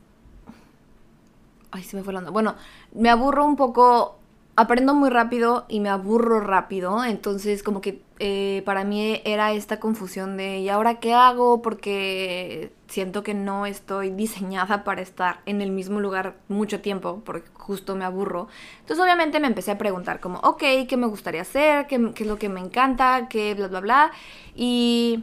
Ay, 1.71 1.83
se 1.83 1.97
me 1.97 2.03
fue 2.03 2.11
hablando. 2.11 2.31
Bueno, 2.31 2.57
me 2.93 3.09
aburro 3.09 3.47
un 3.47 3.57
poco 3.57 4.19
aprendo 4.59 4.93
muy 4.93 5.09
rápido 5.09 5.65
y 5.69 5.79
me 5.79 5.89
aburro 5.89 6.41
rápido, 6.41 7.05
entonces 7.05 7.63
como 7.63 7.81
que 7.81 8.03
eh, 8.19 8.63
para 8.67 8.83
mí 8.83 9.23
era 9.25 9.53
esta 9.53 9.79
confusión 9.79 10.37
de 10.37 10.59
¿y 10.59 10.69
ahora 10.69 10.99
qué 10.99 11.15
hago? 11.15 11.63
Porque 11.63 12.73
siento 12.89 13.23
que 13.23 13.35
no 13.35 13.67
estoy 13.67 14.11
diseñada 14.11 14.83
para 14.83 15.01
estar 15.01 15.41
en 15.47 15.63
el 15.63 15.71
mismo 15.71 16.01
lugar 16.01 16.35
mucho 16.49 16.81
tiempo, 16.81 17.23
porque 17.25 17.49
justo 17.55 17.95
me 17.95 18.05
aburro. 18.05 18.49
Entonces 18.81 19.03
obviamente 19.03 19.39
me 19.39 19.47
empecé 19.47 19.71
a 19.71 19.79
preguntar 19.79 20.19
como, 20.19 20.41
ok, 20.41 20.65
¿qué 20.89 20.97
me 20.97 21.07
gustaría 21.07 21.43
hacer? 21.43 21.87
¿Qué, 21.87 22.11
qué 22.13 22.25
es 22.25 22.29
lo 22.29 22.37
que 22.37 22.49
me 22.49 22.59
encanta? 22.59 23.29
¿Qué 23.31 23.55
bla, 23.55 23.69
bla, 23.69 23.81
bla? 23.81 24.11
Y 24.57 25.23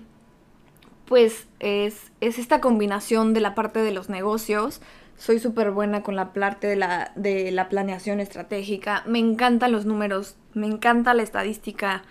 pues 1.05 1.47
es, 1.59 2.11
es 2.21 2.39
esta 2.39 2.61
combinación 2.61 3.33
de 3.33 3.41
la 3.41 3.55
parte 3.55 3.79
de 3.79 3.91
los 3.91 4.09
negocios 4.09 4.81
soy 5.17 5.39
súper 5.39 5.71
buena 5.71 6.03
con 6.03 6.15
la 6.15 6.33
parte 6.33 6.67
de 6.67 6.75
la, 6.75 7.11
de 7.15 7.51
la 7.51 7.69
planeación 7.69 8.19
estratégica. 8.19 9.03
Me 9.05 9.19
encantan 9.19 9.71
los 9.71 9.85
números, 9.85 10.35
me 10.53 10.67
encanta 10.67 11.13
la 11.13 11.23
estadística. 11.23 12.03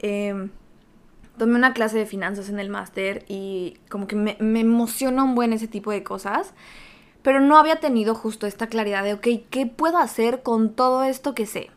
Em, 0.00 0.50
tomé 1.36 1.54
una 1.54 1.72
clase 1.72 1.98
de 1.98 2.06
finanzas 2.06 2.48
en 2.48 2.58
el 2.58 2.68
máster 2.68 3.24
y 3.28 3.78
como 3.88 4.08
que 4.08 4.16
me, 4.16 4.36
me 4.40 4.60
emociona 4.60 5.22
un 5.22 5.34
buen 5.34 5.52
ese 5.52 5.68
tipo 5.68 5.92
de 5.92 6.02
cosas. 6.02 6.52
Pero 7.22 7.40
no 7.40 7.58
había 7.58 7.80
tenido 7.80 8.14
justo 8.14 8.46
esta 8.46 8.68
claridad 8.68 9.04
de, 9.04 9.14
ok, 9.14 9.48
¿qué 9.50 9.66
puedo 9.66 9.98
hacer 9.98 10.42
con 10.42 10.74
todo 10.74 11.04
esto 11.04 11.34
que 11.34 11.46
sé? 11.46 11.70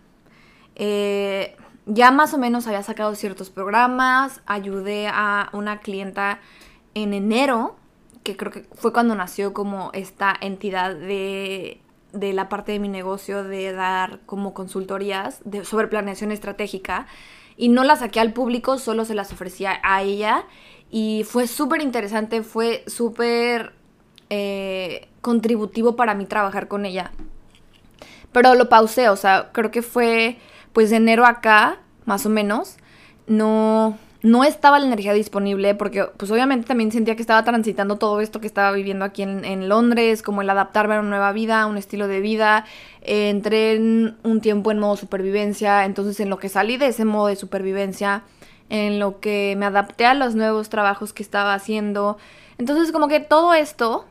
Eh, 0.76 1.56
ya 1.86 2.12
más 2.12 2.34
o 2.34 2.38
menos 2.38 2.68
había 2.68 2.84
sacado 2.84 3.16
ciertos 3.16 3.50
programas, 3.50 4.42
ayudé 4.46 5.08
a 5.08 5.50
una 5.54 5.80
clienta 5.80 6.40
en 6.94 7.14
enero 7.14 7.76
que 8.24 8.38
creo 8.38 8.52
que 8.52 8.66
fue 8.76 8.94
cuando 8.94 9.16
nació 9.16 9.54
como 9.54 9.90
esta 9.94 10.36
entidad 10.40 10.96
de, 10.96 11.82
de 12.14 12.34
la 12.34 12.50
parte 12.50 12.72
de 12.72 12.80
mi 12.80 12.88
negocio 12.88 13.44
de 13.44 13.72
dar 13.74 14.20
como 14.26 14.54
consultorías 14.54 15.40
de, 15.44 15.66
sobre 15.66 15.88
planeación 15.88 16.32
estratégica 16.32 17.08
y 17.58 17.70
no 17.70 17.84
las 17.84 18.00
saqué 18.00 18.20
al 18.20 18.34
público, 18.34 18.78
solo 18.78 19.06
se 19.06 19.16
las 19.16 19.32
ofrecía 19.32 19.80
a 19.84 20.02
ella 20.04 20.46
y 20.90 21.24
fue 21.28 21.48
súper 21.48 21.82
interesante, 21.82 22.44
fue 22.44 22.84
súper 22.88 23.74
eh, 24.30 25.08
contributivo 25.22 25.96
para 25.96 26.14
mí 26.14 26.26
trabajar 26.26 26.68
con 26.68 26.86
ella. 26.86 27.12
Pero 28.32 28.56
lo 28.56 28.70
pausé, 28.70 29.10
o 29.10 29.16
sea, 29.16 29.52
creo 29.52 29.72
que 29.72 29.82
fue 29.82 30.38
pues 30.74 30.90
de 30.90 30.98
enero 30.98 31.26
acá, 31.26 31.80
más 32.06 32.26
o 32.26 32.30
menos, 32.30 32.78
no, 33.28 33.98
no 34.24 34.44
estaba 34.44 34.80
la 34.80 34.86
energía 34.86 35.14
disponible 35.14 35.74
porque 35.76 36.06
pues 36.18 36.30
obviamente 36.32 36.68
también 36.68 36.92
sentía 36.92 37.16
que 37.16 37.22
estaba 37.22 37.44
transitando 37.44 37.98
todo 37.98 38.22
esto 38.22 38.40
que 38.40 38.48
estaba 38.48 38.72
viviendo 38.72 39.04
aquí 39.06 39.24
en, 39.24 39.70
Londres, 39.70 40.22
como 40.22 40.42
el 40.42 40.50
adaptarme 40.50 40.96
a 40.96 41.00
una 41.00 41.10
nueva 41.10 41.32
vida, 41.32 41.62
a 41.62 41.66
un 41.66 41.78
estilo 41.78 42.08
de 42.08 42.20
vida. 42.20 42.66
entré 43.02 43.74
en 43.76 44.18
un 44.24 44.42
tiempo 44.42 44.72
en 44.72 44.80
modo 44.80 44.96
supervivencia, 44.96 45.86
entonces 45.86 46.20
en 46.20 46.30
lo 46.30 46.38
que 46.38 46.50
salí 46.50 46.78
de 46.78 46.88
ese 46.88 47.06
modo 47.06 47.28
de 47.28 47.36
supervivencia, 47.36 48.24
en 48.70 49.00
lo 49.00 49.20
que 49.20 49.56
me 49.58 49.66
adapté 49.66 50.06
a 50.06 50.14
los 50.14 50.36
nuevos 50.36 50.70
trabajos 50.70 51.14
que 51.14 51.24
estaba 51.24 51.54
haciendo. 51.54 52.18
Entonces 52.58 52.92
como 52.92 53.08
que 53.08 53.20
todo 53.20 53.54
esto 53.54 54.06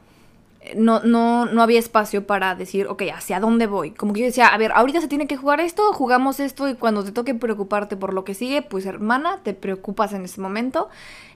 no, 0.77 1.01
no, 1.01 1.46
no 1.46 1.62
había 1.62 1.79
espacio 1.79 2.27
para 2.27 2.55
decir, 2.55 2.87
ok, 2.87 3.05
¿hacia 3.14 3.40
dónde 3.40 3.66
voy? 3.66 3.92
Como 3.92 4.12
que 4.12 4.20
yo 4.20 4.27
decía, 4.27 4.49
a 4.49 4.59
ver, 4.59 4.73
ahorita 4.73 5.01
se 5.01 5.09
tiene 5.09 5.27
que 5.27 5.37
jugar 5.37 5.61
esto, 5.61 5.92
jugamos 5.92 6.38
esto 6.38 6.68
y 6.68 6.75
cuando 6.75 7.03
te 7.03 7.12
toque 7.12 7.35
preocuparte 7.35 7.96
por 7.96 8.12
lo 8.12 8.25
que 8.25 8.35
sigue, 8.35 8.61
pues 8.61 8.85
hermana, 8.85 9.40
te 9.42 9.55
preocupas 9.55 10.12
en 10.12 10.25
ese 10.25 10.40
momento. 10.40 10.88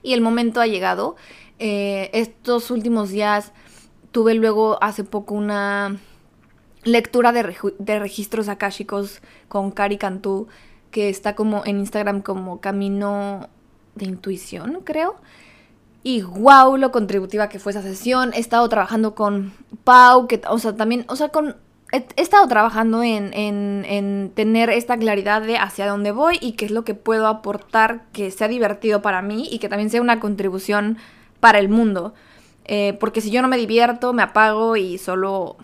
Y 0.03 0.13
el 0.13 0.21
momento 0.21 0.61
ha 0.61 0.67
llegado. 0.67 1.15
Eh, 1.57 2.11
estos 2.13 2.69
últimos 2.69 3.09
días 3.09 3.51
tuve 4.11 4.35
luego 4.35 4.77
hace 4.83 5.03
poco 5.03 5.33
una 5.33 5.97
lectura 6.83 7.31
de, 7.31 7.55
de 7.79 7.99
registros 7.99 8.47
akáshicos 8.47 9.21
con 9.47 9.71
Cari 9.71 9.97
Cantú, 9.97 10.47
que 10.91 11.09
está 11.09 11.35
como 11.35 11.63
en 11.65 11.79
Instagram 11.79 12.21
como 12.21 12.61
Camino 12.61 13.49
de 13.95 14.05
Intuición, 14.05 14.81
creo. 14.83 15.15
Y 16.07 16.21
wow, 16.21 16.77
lo 16.77 16.91
contributiva 16.91 17.49
que 17.49 17.57
fue 17.57 17.71
esa 17.71 17.81
sesión. 17.81 18.31
He 18.35 18.39
estado 18.39 18.69
trabajando 18.69 19.15
con 19.15 19.53
Pau, 19.83 20.27
que, 20.27 20.39
o 20.47 20.59
sea, 20.59 20.75
también, 20.75 21.03
o 21.07 21.15
sea, 21.15 21.29
con... 21.29 21.55
He, 21.91 22.05
estado 22.17 22.47
trabajando 22.47 23.01
en, 23.01 23.33
en, 23.33 24.31
tener 24.35 24.69
esta 24.69 24.97
claridad 24.97 25.41
de 25.41 25.57
hacia 25.57 25.87
dónde 25.87 26.11
voy 26.11 26.37
y 26.39 26.51
qué 26.51 26.65
es 26.65 26.71
lo 26.71 26.83
que 26.85 26.93
puedo 26.93 27.25
aportar 27.25 28.03
que 28.13 28.29
sea 28.29 28.47
divertido 28.47 29.01
para 29.01 29.23
mí 29.23 29.47
y 29.49 29.57
que 29.57 29.67
también 29.67 29.89
sea 29.89 29.99
una 29.99 30.19
contribución 30.19 30.99
para 31.39 31.57
el 31.57 31.69
mundo. 31.69 32.13
Eh, 32.65 32.95
porque 32.99 33.19
si 33.19 33.31
yo 33.31 33.41
no 33.41 33.47
me 33.47 33.57
divierto, 33.57 34.13
me 34.13 34.21
apago 34.21 34.75
y 34.75 34.99
solo 34.99 35.57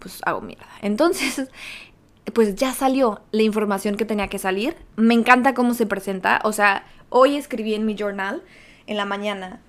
pues 0.00 0.18
hago 0.24 0.40
mierda. 0.40 0.66
Entonces, 0.82 1.48
pues 2.34 2.56
ya 2.56 2.72
salió 2.72 3.20
la 3.30 3.42
información 3.42 3.96
que 3.96 4.04
tenía 4.04 4.26
que 4.26 4.40
salir. 4.40 4.74
Me 4.96 5.14
encanta 5.14 5.54
cómo 5.54 5.74
se 5.74 5.86
presenta. 5.86 6.40
O 6.42 6.50
sea, 6.50 6.84
hoy 7.08 7.36
escribí 7.36 7.74
en 7.74 7.86
mi 7.86 7.94
journal 7.94 8.42
en 8.88 8.96
la 8.96 9.04
mañana 9.04 9.60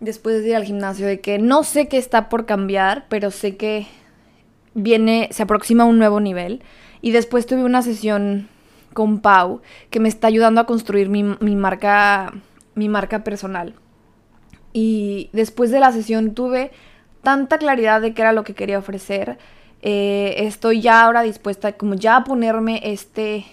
después 0.00 0.42
de 0.42 0.50
ir 0.50 0.56
al 0.56 0.64
gimnasio 0.64 1.06
de 1.06 1.20
que 1.20 1.38
no 1.38 1.62
sé 1.62 1.88
qué 1.88 1.98
está 1.98 2.28
por 2.28 2.46
cambiar, 2.46 3.06
pero 3.08 3.30
sé 3.30 3.56
que 3.56 3.86
viene, 4.74 5.28
se 5.32 5.42
aproxima 5.42 5.84
un 5.84 5.98
nuevo 5.98 6.20
nivel. 6.20 6.62
Y 7.00 7.10
después 7.12 7.46
tuve 7.46 7.64
una 7.64 7.82
sesión 7.82 8.48
con 8.92 9.20
Pau 9.20 9.60
que 9.90 10.00
me 10.00 10.08
está 10.08 10.28
ayudando 10.28 10.60
a 10.60 10.66
construir 10.66 11.08
mi, 11.08 11.22
marca, 11.22 12.32
mi 12.74 12.88
marca 12.88 13.24
personal. 13.24 13.74
Y 14.72 15.30
después 15.32 15.70
de 15.70 15.80
la 15.80 15.92
sesión 15.92 16.34
tuve 16.34 16.70
tanta 17.22 17.58
claridad 17.58 18.00
de 18.00 18.14
qué 18.14 18.22
era 18.22 18.32
lo 18.32 18.44
que 18.44 18.54
quería 18.54 18.78
ofrecer. 18.78 19.38
Eh, 19.82 20.34
estoy 20.38 20.80
ya 20.80 21.04
ahora 21.04 21.22
dispuesta 21.22 21.72
como 21.72 21.94
ya 21.94 22.16
a 22.16 22.24
ponerme 22.24 22.80
este, 22.82 23.44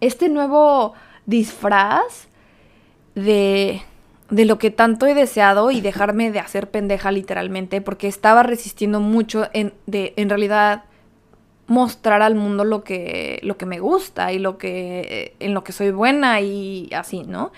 este 0.00 0.28
nuevo 0.28 0.94
disfraz 1.26 2.28
de 3.14 3.82
de 4.30 4.44
lo 4.44 4.58
que 4.58 4.70
tanto 4.70 5.06
he 5.06 5.14
deseado 5.14 5.70
y 5.70 5.80
dejarme 5.80 6.32
de 6.32 6.40
hacer 6.40 6.70
pendeja 6.70 7.12
literalmente, 7.12 7.80
porque 7.80 8.08
estaba 8.08 8.42
resistiendo 8.42 9.00
mucho 9.00 9.48
en, 9.52 9.72
de, 9.86 10.14
en 10.16 10.28
realidad 10.28 10.84
mostrar 11.66 12.22
al 12.22 12.34
mundo 12.34 12.64
lo 12.64 12.84
que, 12.84 13.40
lo 13.42 13.56
que 13.56 13.66
me 13.66 13.80
gusta 13.80 14.32
y 14.32 14.38
lo 14.38 14.58
que, 14.58 15.34
en 15.40 15.54
lo 15.54 15.64
que 15.64 15.72
soy 15.72 15.90
buena 15.90 16.40
y 16.40 16.88
así, 16.92 17.22
¿no? 17.22 17.52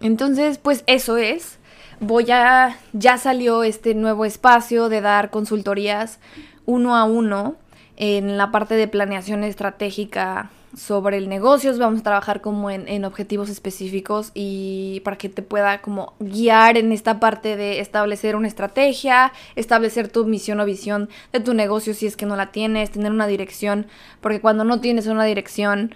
Entonces, 0.00 0.58
pues 0.58 0.84
eso 0.86 1.16
es. 1.16 1.58
voy 2.00 2.30
a, 2.30 2.76
ya 2.92 3.18
salió 3.18 3.62
este 3.62 3.94
nuevo 3.94 4.24
espacio 4.24 4.88
de 4.88 5.00
dar 5.00 5.30
consultorías 5.30 6.18
uno 6.64 6.96
a 6.96 7.04
uno 7.04 7.56
en 7.96 8.38
la 8.38 8.50
parte 8.50 8.74
de 8.74 8.88
planeación 8.88 9.44
estratégica 9.44 10.50
sobre 10.76 11.16
el 11.16 11.28
negocio, 11.28 11.76
vamos 11.78 12.00
a 12.00 12.04
trabajar 12.04 12.40
como 12.40 12.70
en, 12.70 13.04
objetivos 13.04 13.48
específicos 13.48 14.30
y 14.34 15.00
para 15.04 15.18
que 15.18 15.28
te 15.28 15.42
pueda 15.42 15.80
como 15.82 16.14
guiar 16.20 16.76
en 16.76 16.92
esta 16.92 17.18
parte 17.18 17.56
de 17.56 17.80
establecer 17.80 18.36
una 18.36 18.48
estrategia, 18.48 19.32
establecer 19.56 20.08
tu 20.08 20.24
misión 20.26 20.60
o 20.60 20.64
visión 20.64 21.08
de 21.32 21.40
tu 21.40 21.54
negocio 21.54 21.94
si 21.94 22.06
es 22.06 22.16
que 22.16 22.26
no 22.26 22.36
la 22.36 22.52
tienes, 22.52 22.90
tener 22.90 23.10
una 23.10 23.26
dirección, 23.26 23.86
porque 24.20 24.40
cuando 24.40 24.64
no 24.64 24.80
tienes 24.80 25.06
una 25.06 25.24
dirección, 25.24 25.94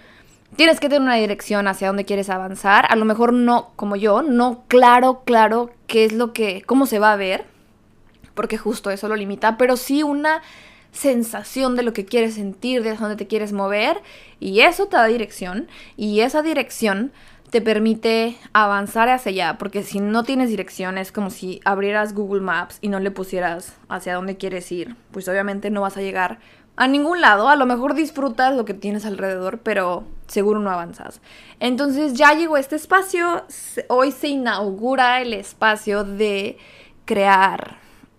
tienes 0.55 0.79
que 0.79 0.89
tener 0.89 1.01
una 1.01 1.15
dirección 1.15 1.67
hacia 1.67 1.87
dónde 1.87 2.05
quieres 2.05 2.29
avanzar, 2.29 2.85
a 2.89 2.95
lo 2.95 3.05
mejor 3.05 3.31
no 3.33 3.71
como 3.75 3.95
yo, 3.95 4.23
no 4.23 4.63
claro, 4.67 5.21
claro 5.25 5.71
qué 5.87 6.05
es 6.05 6.13
lo 6.13 6.33
que, 6.33 6.63
cómo 6.65 6.85
se 6.85 6.99
va 6.99 7.13
a 7.13 7.17
ver, 7.17 7.45
porque 8.33 8.57
justo 8.57 8.89
eso 8.89 9.07
lo 9.07 9.15
limita, 9.15 9.57
pero 9.57 9.77
sí 9.77 10.03
una 10.03 10.41
sensación 10.95 11.75
de 11.75 11.83
lo 11.83 11.93
que 11.93 12.05
quieres 12.05 12.35
sentir, 12.35 12.81
de 12.81 12.95
dónde 12.95 13.15
te 13.15 13.27
quieres 13.27 13.53
mover, 13.53 14.01
y 14.39 14.61
eso 14.61 14.87
te 14.87 14.97
da 14.97 15.05
dirección, 15.05 15.67
y 15.97 16.21
esa 16.21 16.41
dirección 16.41 17.11
te 17.51 17.61
permite 17.61 18.37
avanzar 18.53 19.09
hacia 19.09 19.29
allá, 19.29 19.57
porque 19.57 19.83
si 19.83 19.99
no 19.99 20.23
tienes 20.23 20.49
dirección 20.49 20.97
es 20.97 21.11
como 21.11 21.29
si 21.29 21.61
abrieras 21.63 22.13
Google 22.13 22.41
Maps 22.41 22.79
y 22.81 22.89
no 22.89 22.99
le 22.99 23.11
pusieras 23.11 23.75
hacia 23.87 24.15
dónde 24.15 24.37
quieres 24.37 24.71
ir, 24.71 24.95
pues 25.11 25.27
obviamente 25.27 25.69
no 25.69 25.81
vas 25.81 25.97
a 25.97 26.01
llegar 26.01 26.39
a 26.77 26.87
ningún 26.87 27.21
lado, 27.21 27.47
a 27.47 27.55
lo 27.55 27.65
mejor 27.65 27.93
disfrutas 27.93 28.55
lo 28.55 28.65
que 28.65 28.73
tienes 28.73 29.05
alrededor, 29.05 29.59
pero 29.59 30.03
seguro 30.27 30.59
no 30.59 30.69
avanzas. 30.69 31.21
Entonces 31.61 32.13
ya 32.13 32.33
llegó 32.33 32.57
este 32.57 32.75
espacio, 32.75 33.45
hoy 33.87 34.11
se 34.11 34.27
inaugura 34.27 35.21
el 35.21 35.33
espacio 35.33 36.03
de 36.03 36.57
crear 37.05 37.77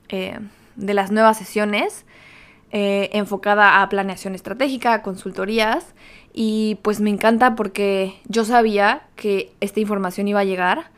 eh, 0.08 0.38
de 0.76 0.94
las 0.94 1.10
nuevas 1.10 1.36
sesiones 1.36 2.05
eh, 2.78 3.08
enfocada 3.14 3.80
a 3.80 3.88
planeación 3.88 4.34
estratégica, 4.34 5.00
consultorías. 5.00 5.94
Y 6.34 6.74
pues 6.82 7.00
me 7.00 7.08
encanta 7.08 7.54
porque 7.54 8.20
yo 8.28 8.44
sabía 8.44 9.06
que 9.16 9.54
esta 9.62 9.80
información 9.80 10.28
iba 10.28 10.40
a 10.40 10.44
llegar. 10.44 10.90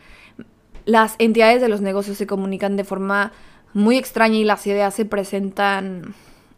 Las 0.87 1.14
entidades 1.21 1.61
de 1.61 1.69
los 1.69 1.81
negocios 1.81 2.17
se 2.17 2.27
comunican 2.27 2.75
de 2.75 2.83
forma 2.83 3.31
muy 3.75 3.97
extraña 3.97 4.35
y 4.38 4.43
las 4.43 4.67
ideas 4.67 4.93
se 4.93 5.05
presentan 5.05 6.17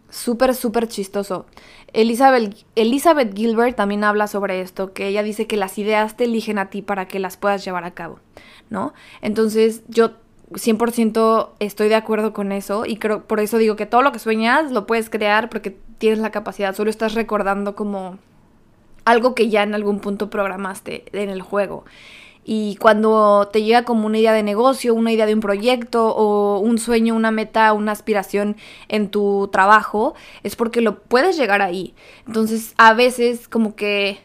súper, 0.09 0.54
súper 0.54 0.88
chistoso. 0.88 1.44
Elizabeth, 1.92 2.56
Elizabeth 2.74 3.37
Gilbert 3.37 3.76
también 3.76 4.04
habla 4.04 4.26
sobre 4.26 4.62
esto, 4.62 4.94
que 4.94 5.09
ella 5.09 5.22
dice 5.22 5.46
que 5.46 5.59
las 5.59 5.76
ideas 5.76 6.16
te 6.16 6.24
eligen 6.24 6.56
a 6.59 6.70
ti 6.70 6.80
para 6.80 7.06
que 7.09 7.18
las 7.18 7.37
puedas 7.37 7.62
llevar 7.62 7.85
a 7.85 7.90
cabo, 7.90 8.20
¿no? 8.70 8.94
Entonces 9.20 9.83
yo 9.87 10.12
100% 10.50 11.50
estoy 11.60 11.88
de 11.88 11.94
acuerdo 11.94 12.32
con 12.32 12.52
eso 12.52 12.84
y 12.84 12.96
creo 12.96 13.24
por 13.24 13.40
eso 13.40 13.58
digo 13.58 13.76
que 13.76 13.86
todo 13.86 14.02
lo 14.02 14.12
que 14.12 14.18
sueñas 14.18 14.72
lo 14.72 14.86
puedes 14.86 15.08
crear 15.08 15.48
porque 15.48 15.76
tienes 15.98 16.18
la 16.18 16.30
capacidad, 16.30 16.74
solo 16.74 16.90
estás 16.90 17.14
recordando 17.14 17.76
como 17.76 18.18
algo 19.04 19.34
que 19.34 19.48
ya 19.48 19.62
en 19.62 19.74
algún 19.74 20.00
punto 20.00 20.30
programaste 20.30 21.04
en 21.12 21.30
el 21.30 21.42
juego. 21.42 21.84
Y 22.44 22.76
cuando 22.76 23.48
te 23.52 23.62
llega 23.62 23.84
como 23.84 24.06
una 24.06 24.18
idea 24.18 24.32
de 24.32 24.42
negocio, 24.42 24.94
una 24.94 25.12
idea 25.12 25.26
de 25.26 25.34
un 25.34 25.40
proyecto 25.40 26.08
o 26.08 26.58
un 26.58 26.78
sueño, 26.78 27.14
una 27.14 27.30
meta, 27.30 27.72
una 27.74 27.92
aspiración 27.92 28.56
en 28.88 29.10
tu 29.10 29.48
trabajo, 29.52 30.14
es 30.42 30.56
porque 30.56 30.80
lo 30.80 31.00
puedes 31.00 31.36
llegar 31.36 31.60
ahí. 31.60 31.94
Entonces, 32.26 32.74
a 32.78 32.94
veces 32.94 33.46
como 33.46 33.76
que 33.76 34.18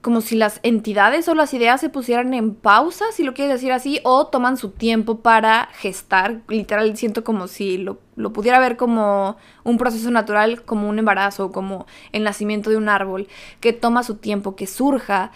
como 0.00 0.20
si 0.20 0.36
las 0.36 0.60
entidades 0.62 1.28
o 1.28 1.34
las 1.34 1.52
ideas 1.52 1.80
se 1.80 1.88
pusieran 1.88 2.32
en 2.34 2.54
pausa, 2.54 3.06
si 3.12 3.24
lo 3.24 3.34
quieres 3.34 3.54
decir 3.54 3.72
así, 3.72 4.00
o 4.04 4.26
toman 4.26 4.56
su 4.56 4.70
tiempo 4.70 5.18
para 5.18 5.68
gestar. 5.72 6.42
Literal, 6.48 6.96
siento 6.96 7.24
como 7.24 7.48
si 7.48 7.78
lo, 7.78 7.98
pudiera 8.32 8.60
ver 8.60 8.76
como 8.76 9.36
un 9.64 9.78
proceso 9.78 10.10
natural, 10.10 10.62
como 10.62 10.88
un 10.88 10.98
embarazo, 10.98 11.50
como 11.50 11.86
el 12.12 12.22
nacimiento 12.22 12.70
de 12.70 12.76
un 12.76 12.88
árbol, 12.88 13.26
que 13.60 13.72
toma 13.72 14.02
su 14.02 14.16
tiempo, 14.16 14.54
que 14.54 14.66
surja. 14.66 15.32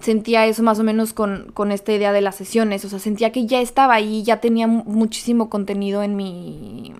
Sentía 0.00 0.46
eso 0.46 0.62
más 0.62 0.80
o 0.80 0.82
menos 0.82 1.12
con, 1.12 1.52
con 1.52 1.70
esta 1.70 1.92
idea 1.92 2.12
de 2.12 2.22
las 2.22 2.34
sesiones, 2.34 2.84
o 2.84 2.88
sea, 2.88 2.98
sentía 2.98 3.32
que 3.32 3.46
ya 3.46 3.60
estaba 3.60 3.94
ahí, 3.94 4.22
ya 4.22 4.38
tenía 4.38 4.66
muchísimo 4.66 5.50
contenido 5.50 6.02
en 6.02 6.16
mi, 6.16 6.94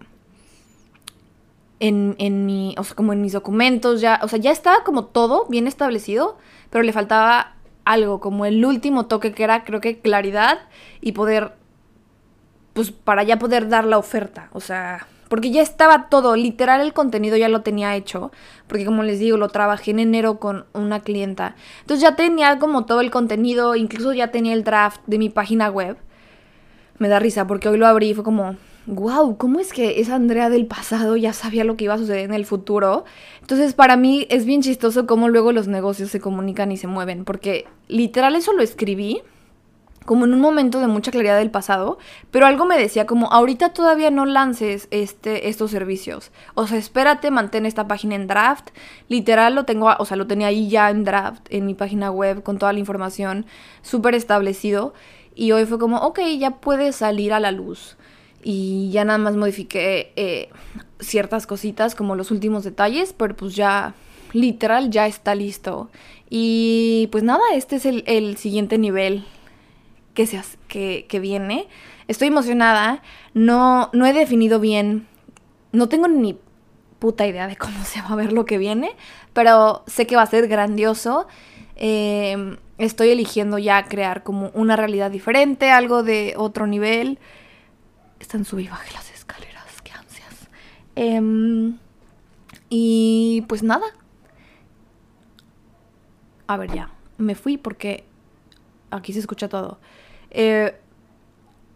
en, 1.80 2.14
en 2.18 2.46
mi, 2.46 2.74
o 2.78 2.84
sea, 2.84 2.94
como 2.94 3.14
en 3.14 3.22
mis 3.22 3.32
documentos, 3.32 4.00
ya, 4.00 4.20
o 4.22 4.28
sea, 4.28 4.38
ya 4.38 4.50
estaba 4.50 4.84
como 4.84 5.06
todo 5.06 5.46
bien 5.48 5.66
establecido, 5.66 6.36
pero 6.70 6.84
le 6.84 6.92
faltaba 6.92 7.54
algo, 7.84 8.20
como 8.20 8.46
el 8.46 8.64
último 8.64 9.06
toque 9.06 9.32
que 9.32 9.44
era, 9.44 9.64
creo 9.64 9.80
que 9.80 9.98
claridad 9.98 10.58
y 11.00 11.12
poder, 11.12 11.52
pues 12.72 12.90
para 12.92 13.22
ya 13.22 13.38
poder 13.38 13.68
dar 13.68 13.84
la 13.84 13.98
oferta, 13.98 14.48
o 14.52 14.60
sea, 14.60 15.06
porque 15.28 15.50
ya 15.50 15.62
estaba 15.62 16.08
todo, 16.08 16.34
literal 16.36 16.80
el 16.80 16.92
contenido 16.92 17.36
ya 17.36 17.48
lo 17.48 17.62
tenía 17.62 17.94
hecho, 17.96 18.32
porque 18.66 18.84
como 18.84 19.02
les 19.02 19.18
digo, 19.18 19.36
lo 19.36 19.48
trabajé 19.48 19.92
en 19.92 20.00
enero 20.00 20.38
con 20.38 20.66
una 20.72 21.00
clienta, 21.00 21.54
entonces 21.80 22.02
ya 22.02 22.16
tenía 22.16 22.58
como 22.58 22.84
todo 22.84 23.00
el 23.00 23.10
contenido, 23.10 23.76
incluso 23.76 24.12
ya 24.12 24.30
tenía 24.30 24.54
el 24.54 24.64
draft 24.64 25.00
de 25.06 25.18
mi 25.18 25.28
página 25.28 25.70
web. 25.70 25.96
Me 26.98 27.08
da 27.08 27.18
risa 27.18 27.46
porque 27.46 27.68
hoy 27.68 27.78
lo 27.78 27.86
abrí 27.86 28.10
y 28.10 28.14
fue 28.14 28.24
como, 28.24 28.56
wow, 28.90 29.36
¿cómo 29.36 29.60
es 29.60 29.72
que 29.72 30.00
esa 30.00 30.16
Andrea 30.16 30.50
del 30.50 30.66
pasado 30.66 31.16
ya 31.16 31.32
sabía 31.32 31.64
lo 31.64 31.76
que 31.76 31.84
iba 31.84 31.94
a 31.94 31.98
suceder 31.98 32.24
en 32.24 32.34
el 32.34 32.44
futuro? 32.44 33.04
Entonces, 33.40 33.72
para 33.72 33.96
mí 33.96 34.26
es 34.30 34.44
bien 34.44 34.62
chistoso 34.62 35.06
cómo 35.06 35.28
luego 35.28 35.52
los 35.52 35.68
negocios 35.68 36.10
se 36.10 36.20
comunican 36.20 36.72
y 36.72 36.76
se 36.76 36.88
mueven, 36.88 37.24
porque 37.24 37.66
literal 37.88 38.34
eso 38.34 38.52
lo 38.52 38.62
escribí 38.62 39.22
como 40.06 40.24
en 40.24 40.34
un 40.34 40.40
momento 40.40 40.80
de 40.80 40.88
mucha 40.88 41.12
claridad 41.12 41.38
del 41.38 41.52
pasado, 41.52 41.98
pero 42.32 42.46
algo 42.46 42.64
me 42.64 42.76
decía 42.76 43.06
como 43.06 43.30
ahorita 43.30 43.72
todavía 43.74 44.10
no 44.10 44.26
lances 44.26 44.88
este 44.90 45.48
estos 45.48 45.70
servicios. 45.70 46.32
O 46.54 46.66
sea, 46.66 46.78
espérate, 46.78 47.30
mantén 47.30 47.64
esta 47.64 47.86
página 47.86 48.16
en 48.16 48.26
draft. 48.26 48.70
Literal 49.08 49.54
lo 49.54 49.66
tengo, 49.66 49.94
o 49.98 50.04
sea, 50.04 50.16
lo 50.16 50.26
tenía 50.26 50.48
ahí 50.48 50.68
ya 50.68 50.90
en 50.90 51.04
draft 51.04 51.46
en 51.50 51.66
mi 51.66 51.74
página 51.74 52.10
web 52.10 52.42
con 52.42 52.58
toda 52.58 52.72
la 52.72 52.80
información 52.80 53.46
súper 53.82 54.16
establecido 54.16 54.94
y 55.36 55.52
hoy 55.52 55.64
fue 55.64 55.78
como, 55.78 55.98
ok, 55.98 56.20
ya 56.38 56.56
puede 56.56 56.92
salir 56.92 57.32
a 57.32 57.38
la 57.38 57.52
luz 57.52 57.96
y 58.42 58.90
ya 58.90 59.04
nada 59.04 59.18
más 59.18 59.36
modifiqué 59.36 60.12
eh, 60.16 60.48
ciertas 60.98 61.46
cositas 61.46 61.94
como 61.94 62.14
los 62.16 62.30
últimos 62.30 62.64
detalles, 62.64 63.12
pero 63.12 63.36
pues 63.36 63.54
ya 63.54 63.94
literal 64.32 64.90
ya 64.90 65.06
está 65.06 65.34
listo. 65.34 65.90
Y 66.28 67.08
pues 67.10 67.24
nada, 67.24 67.42
este 67.54 67.76
es 67.76 67.86
el, 67.86 68.36
siguiente 68.36 68.78
nivel 68.78 69.24
que, 70.14 70.26
se, 70.26 70.40
que, 70.68 71.06
que, 71.08 71.20
viene. 71.20 71.66
Estoy 72.08 72.28
emocionada, 72.28 73.02
no, 73.34 73.90
no 73.92 74.06
he 74.06 74.12
definido 74.12 74.60
bien, 74.60 75.06
no 75.72 75.88
tengo 75.88 76.08
ni 76.08 76.38
puta 76.98 77.26
idea 77.26 77.48
de 77.48 77.56
cómo 77.56 77.84
se 77.84 78.00
va 78.02 78.10
a 78.10 78.16
ver 78.16 78.32
lo 78.32 78.44
que 78.44 78.58
viene, 78.58 78.92
pero 79.32 79.82
sé 79.86 80.06
que 80.06 80.16
va 80.16 80.22
a 80.22 80.26
ser 80.26 80.46
grandioso. 80.46 81.26
Em, 81.76 82.58
estoy 82.78 83.08
eligiendo 83.08 83.58
ya 83.58 83.84
crear 83.84 84.22
como 84.22 84.50
una 84.54 84.76
realidad 84.76 85.10
diferente, 85.10 85.70
algo 85.70 86.02
de 86.02 86.34
otro 86.36 86.66
nivel. 86.66 87.18
Están 88.20 88.44
sub 88.44 88.60
y 88.60 88.68
baje 88.68 88.92
las 88.92 89.10
escaleras, 89.10 89.82
qué 89.82 89.92
ansias. 89.92 90.48
Em, 90.94 91.78
y 92.68 93.44
pues 93.48 93.62
nada. 93.62 93.86
A 96.46 96.56
ver, 96.56 96.72
ya. 96.72 96.90
Me 97.18 97.34
fui 97.34 97.56
porque 97.56 98.04
aquí 98.90 99.12
se 99.12 99.18
escucha 99.18 99.48
todo. 99.48 99.80
Eh, 100.30 100.78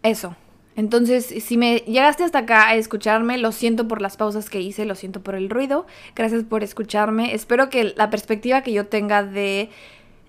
eso. 0.03 0.35
Entonces, 0.75 1.25
si 1.25 1.57
me 1.57 1.77
llegaste 1.77 2.23
hasta 2.23 2.39
acá 2.39 2.67
a 2.67 2.75
escucharme, 2.75 3.37
lo 3.37 3.51
siento 3.51 3.87
por 3.87 4.01
las 4.01 4.17
pausas 4.17 4.49
que 4.49 4.59
hice, 4.59 4.85
lo 4.85 4.95
siento 4.95 5.23
por 5.23 5.35
el 5.35 5.49
ruido. 5.49 5.85
Gracias 6.15 6.43
por 6.43 6.63
escucharme. 6.63 7.33
Espero 7.33 7.69
que 7.69 7.93
la 7.95 8.09
perspectiva 8.09 8.61
que 8.61 8.73
yo 8.73 8.87
tenga 8.87 9.23
de 9.23 9.69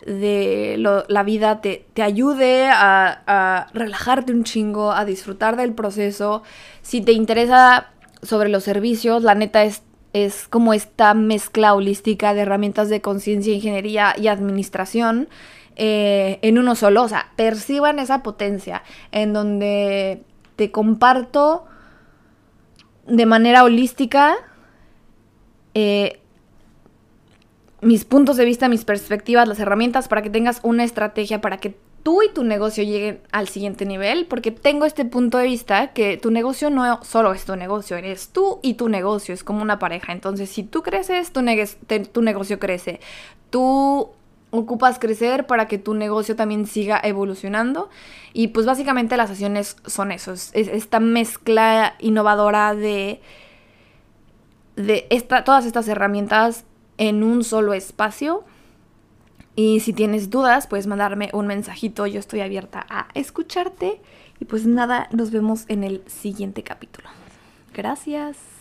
de 0.05 0.77
la 1.09 1.23
vida 1.23 1.61
te, 1.61 1.87
ayude 2.03 2.69
a, 2.73 3.67
relajarte 3.73 4.33
un 4.33 4.45
chingo, 4.45 4.93
a 4.93 5.05
disfrutar 5.05 5.57
del 5.57 5.73
proceso. 5.73 6.43
Si 6.83 7.01
te 7.01 7.13
interesa 7.13 7.91
sobre 8.23 8.49
los 8.49 8.65
servicios, 8.65 9.23
la 9.23 9.35
neta 9.35 9.65
es, 9.65 9.83
es 10.13 10.49
como 10.49 10.75
esta 10.75 11.15
mezcla 11.15 11.75
holística 11.75 12.35
de 12.35 12.43
herramientas 12.43 12.89
de 12.89 13.01
conciencia, 13.01 13.55
ingeniería 13.55 14.15
y 14.19 14.29
administración 14.29 15.29
eh, 15.77 16.39
en 16.43 16.59
uno 16.59 16.75
solo. 16.75 17.03
O 17.03 17.09
sea, 17.09 17.33
perciban 17.37 17.99
esa 17.99 18.23
potencia 18.23 18.83
en 19.13 19.33
donde 19.33 20.23
te 20.57 20.71
comparto 20.71 21.65
de 23.07 23.27
manera 23.27 23.63
holística 23.65 24.35
eh, 25.75 26.21
mis 27.87 28.05
puntos 28.05 28.37
de 28.37 28.45
vista, 28.45 28.69
mis 28.69 28.85
perspectivas, 28.85 29.47
las 29.47 29.61
herramientas 29.61 30.09
para 30.09 30.21
que 30.21 30.29
tengas 30.29 30.59
una 30.65 30.83
estrategia 30.83 31.41
para 31.41 31.59
que 31.59 31.77
tú 32.03 32.21
y 32.21 32.33
tu 32.33 32.43
negocio 32.43 32.83
lleguen 32.83 33.21
al 33.31 33.47
siguiente 33.47 33.87
nivel, 33.87 34.27
porque 34.27 34.51
tengo 34.51 34.87
este 34.87 35.05
punto 35.05 35.39
de 35.39 35.45
vista 35.45 35.93
que 35.93 36.17
tu 36.17 36.33
negocio 36.33 36.69
no 36.69 37.03
solo 37.05 37.33
es 37.33 37.45
tu 37.45 37.55
negocio, 37.55 37.97
eres 37.97 38.31
tú 38.31 38.59
y 38.63 38.75
tu 38.75 38.89
negocio, 38.89 39.33
es 39.33 39.45
como 39.45 39.63
una 39.63 39.79
pareja. 39.79 40.13
Entonces, 40.13 40.51
si 40.51 40.65
tú 40.65 40.83
creces, 40.83 41.31
tu, 41.33 41.43
tu 42.13 42.23
negocio 42.23 42.59
crece. 42.59 42.99
Tú 43.51 44.11
ocupas 44.51 44.99
crecer 44.99 45.47
para 45.47 45.69
que 45.69 45.79
tu 45.79 45.95
negocio 45.95 46.35
también 46.35 46.67
siga 46.67 47.01
evolucionando. 47.03 47.89
Y 48.33 48.49
pues 48.49 48.67
básicamente 48.67 49.17
las 49.17 49.31
sesiones 49.31 49.77
son 49.87 50.11
eso, 50.11 50.33
es, 50.33 50.51
esta 50.55 50.99
mezcla 50.99 51.95
innovadora 52.01 52.75
de, 52.75 53.21
de 54.75 55.07
todas 55.45 55.67
estas 55.67 55.87
herramientas 55.87 56.65
en 56.99 57.23
un 57.23 57.45
solo 57.45 57.75
espacio. 57.75 58.45
Y 59.55 59.81
si 59.81 59.93
tienes 59.93 60.31
dudas, 60.31 60.67
puedes 60.67 60.87
mandarme 60.87 61.31
un 61.33 61.47
mensajito, 61.47 62.07
yo 62.07 62.21
estoy 62.21 62.41
abierta 62.41 62.85
a 62.89 63.09
escucharte. 63.15 64.01
Y 64.39 64.45
pues 64.45 64.67
nada, 64.67 65.09
nos 65.13 65.31
vemos 65.31 65.65
en 65.69 65.83
el 65.83 66.03
siguiente 66.07 66.63
capítulo. 66.63 67.09
Gracias. 67.73 68.56